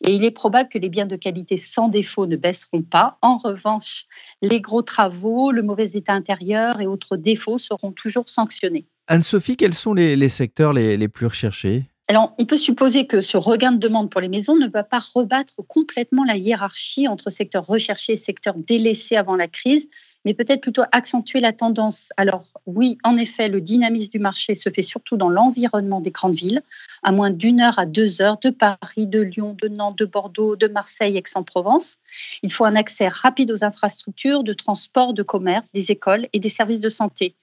Et 0.00 0.14
il 0.14 0.24
est 0.24 0.30
probable 0.30 0.68
que 0.68 0.78
les 0.78 0.88
biens 0.88 1.06
de 1.06 1.16
qualité 1.16 1.56
sans 1.56 1.88
défaut 1.88 2.26
ne 2.26 2.36
baisseront 2.36 2.82
pas. 2.82 3.18
En 3.20 3.38
revanche, 3.38 4.04
les 4.42 4.60
gros 4.60 4.82
travaux, 4.82 5.50
le 5.50 5.62
mauvais 5.62 5.90
état 5.94 6.12
intérieur 6.12 6.80
et 6.80 6.86
autres 6.86 7.16
défauts 7.16 7.58
seront 7.58 7.90
toujours 7.90 8.28
sanctionnés. 8.28 8.86
Anne-Sophie, 9.08 9.56
quels 9.56 9.74
sont 9.74 9.92
les, 9.92 10.28
secteurs 10.28 10.72
les 10.72 11.08
plus 11.08 11.26
recherchés? 11.26 11.86
Alors, 12.06 12.34
on 12.38 12.44
peut 12.44 12.58
supposer 12.58 13.06
que 13.06 13.22
ce 13.22 13.38
regain 13.38 13.72
de 13.72 13.78
demande 13.78 14.10
pour 14.10 14.20
les 14.20 14.28
maisons 14.28 14.56
ne 14.56 14.68
va 14.68 14.82
pas 14.82 14.98
rebattre 14.98 15.54
complètement 15.66 16.24
la 16.24 16.36
hiérarchie 16.36 17.08
entre 17.08 17.30
secteur 17.30 17.66
recherché 17.66 18.12
et 18.12 18.16
secteur 18.18 18.54
délaissé 18.56 19.16
avant 19.16 19.36
la 19.36 19.48
crise, 19.48 19.88
mais 20.26 20.34
peut-être 20.34 20.60
plutôt 20.60 20.82
accentuer 20.92 21.40
la 21.40 21.54
tendance. 21.54 22.10
Alors, 22.18 22.44
oui, 22.66 22.98
en 23.04 23.16
effet, 23.16 23.48
le 23.48 23.62
dynamisme 23.62 24.10
du 24.10 24.18
marché 24.18 24.54
se 24.54 24.68
fait 24.68 24.82
surtout 24.82 25.16
dans 25.16 25.30
l'environnement 25.30 26.02
des 26.02 26.10
grandes 26.10 26.34
villes, 26.34 26.62
à 27.02 27.10
moins 27.10 27.30
d'une 27.30 27.60
heure 27.60 27.78
à 27.78 27.86
deux 27.86 28.20
heures 28.20 28.38
de 28.38 28.50
Paris, 28.50 29.06
de 29.06 29.20
Lyon, 29.20 29.56
de 29.58 29.68
Nantes, 29.68 29.96
de 29.96 30.04
Bordeaux, 30.04 30.56
de 30.56 30.66
Marseille, 30.66 31.16
Aix-en-Provence. 31.16 31.98
Il 32.42 32.52
faut 32.52 32.66
un 32.66 32.76
accès 32.76 33.08
rapide 33.08 33.50
aux 33.50 33.64
infrastructures 33.64 34.44
de 34.44 34.52
transport, 34.52 35.14
de 35.14 35.22
commerce, 35.22 35.72
des 35.72 35.90
écoles 35.90 36.28
et 36.34 36.38
des 36.38 36.50
services 36.50 36.82
de 36.82 36.90
santé. 36.90 37.34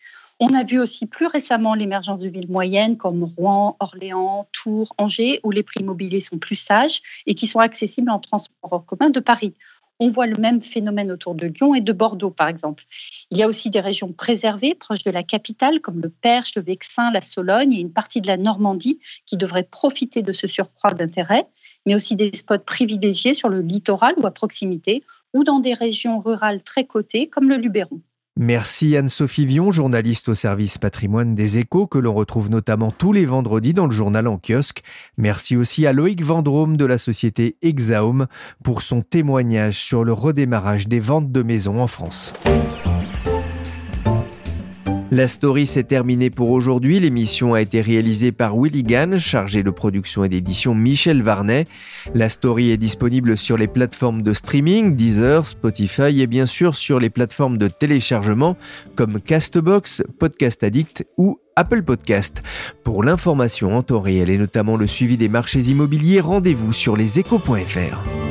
On 0.43 0.55
a 0.55 0.63
vu 0.63 0.79
aussi 0.79 1.05
plus 1.05 1.27
récemment 1.27 1.75
l'émergence 1.75 2.19
de 2.19 2.27
villes 2.27 2.49
moyennes 2.49 2.97
comme 2.97 3.23
Rouen, 3.23 3.77
Orléans, 3.79 4.47
Tours, 4.51 4.91
Angers, 4.97 5.39
où 5.43 5.51
les 5.51 5.61
prix 5.61 5.81
immobiliers 5.81 6.19
sont 6.19 6.39
plus 6.39 6.55
sages 6.55 7.03
et 7.27 7.35
qui 7.35 7.45
sont 7.45 7.59
accessibles 7.59 8.09
en 8.09 8.17
transport 8.17 8.73
en 8.73 8.79
commun 8.79 9.11
de 9.11 9.19
Paris. 9.19 9.53
On 9.99 10.09
voit 10.09 10.25
le 10.25 10.37
même 10.37 10.59
phénomène 10.59 11.11
autour 11.11 11.35
de 11.35 11.45
Lyon 11.45 11.75
et 11.75 11.81
de 11.81 11.93
Bordeaux, 11.93 12.31
par 12.31 12.47
exemple. 12.47 12.85
Il 13.29 13.37
y 13.37 13.43
a 13.43 13.47
aussi 13.47 13.69
des 13.69 13.81
régions 13.81 14.13
préservées 14.13 14.73
proches 14.73 15.03
de 15.03 15.11
la 15.11 15.21
capitale, 15.21 15.79
comme 15.79 16.01
le 16.01 16.09
Perche, 16.09 16.55
le 16.55 16.63
Vexin, 16.63 17.11
la 17.11 17.21
Sologne 17.21 17.73
et 17.73 17.79
une 17.79 17.93
partie 17.93 18.19
de 18.19 18.25
la 18.25 18.37
Normandie 18.37 18.99
qui 19.27 19.37
devraient 19.37 19.61
profiter 19.61 20.23
de 20.23 20.33
ce 20.33 20.47
surcroît 20.47 20.95
d'intérêt, 20.95 21.45
mais 21.85 21.93
aussi 21.93 22.15
des 22.15 22.31
spots 22.33 22.57
privilégiés 22.65 23.35
sur 23.35 23.47
le 23.47 23.61
littoral 23.61 24.15
ou 24.17 24.25
à 24.25 24.31
proximité, 24.31 25.03
ou 25.35 25.43
dans 25.43 25.59
des 25.59 25.75
régions 25.75 26.19
rurales 26.19 26.63
très 26.63 26.85
cotées, 26.85 27.27
comme 27.27 27.47
le 27.47 27.57
Luberon. 27.57 28.01
Merci 28.37 28.95
Anne-Sophie 28.95 29.45
Vion, 29.45 29.71
journaliste 29.71 30.29
au 30.29 30.33
service 30.33 30.77
patrimoine 30.77 31.35
des 31.35 31.57
échos, 31.57 31.85
que 31.85 31.99
l'on 31.99 32.13
retrouve 32.13 32.49
notamment 32.49 32.89
tous 32.89 33.11
les 33.11 33.25
vendredis 33.25 33.73
dans 33.73 33.85
le 33.85 33.91
journal 33.91 34.25
en 34.27 34.37
kiosque. 34.37 34.83
Merci 35.17 35.57
aussi 35.57 35.85
à 35.85 35.91
Loïc 35.91 36.23
Vendrome 36.23 36.77
de 36.77 36.85
la 36.85 36.97
société 36.97 37.57
Exaum 37.61 38.27
pour 38.63 38.81
son 38.83 39.01
témoignage 39.01 39.77
sur 39.77 40.05
le 40.05 40.13
redémarrage 40.13 40.87
des 40.87 41.01
ventes 41.01 41.31
de 41.31 41.43
maisons 41.43 41.81
en 41.81 41.87
France. 41.87 42.31
La 45.13 45.27
story 45.27 45.67
s'est 45.67 45.83
terminée 45.83 46.29
pour 46.29 46.51
aujourd'hui. 46.51 46.97
L'émission 47.01 47.53
a 47.53 47.59
été 47.59 47.81
réalisée 47.81 48.31
par 48.31 48.57
Willy 48.57 48.83
Gann, 48.83 49.17
chargé 49.19 49.61
de 49.61 49.69
production 49.69 50.23
et 50.23 50.29
d'édition 50.29 50.73
Michel 50.73 51.21
Varnet. 51.21 51.65
La 52.15 52.29
story 52.29 52.71
est 52.71 52.77
disponible 52.77 53.35
sur 53.35 53.57
les 53.57 53.67
plateformes 53.67 54.21
de 54.21 54.31
streaming, 54.31 54.95
Deezer, 54.95 55.45
Spotify 55.45 56.21
et 56.21 56.27
bien 56.27 56.45
sûr 56.45 56.75
sur 56.75 56.97
les 56.97 57.09
plateformes 57.09 57.57
de 57.57 57.67
téléchargement 57.67 58.55
comme 58.95 59.19
Castbox, 59.19 60.01
Podcast 60.17 60.63
Addict 60.63 61.05
ou 61.17 61.41
Apple 61.57 61.83
Podcast. 61.83 62.41
Pour 62.85 63.03
l'information 63.03 63.75
en 63.75 63.83
temps 63.83 63.99
réel 63.99 64.29
et 64.29 64.37
notamment 64.37 64.77
le 64.77 64.87
suivi 64.87 65.17
des 65.17 65.27
marchés 65.27 65.59
immobiliers, 65.59 66.21
rendez-vous 66.21 66.71
sur 66.71 66.95
leséchos.fr. 66.95 68.30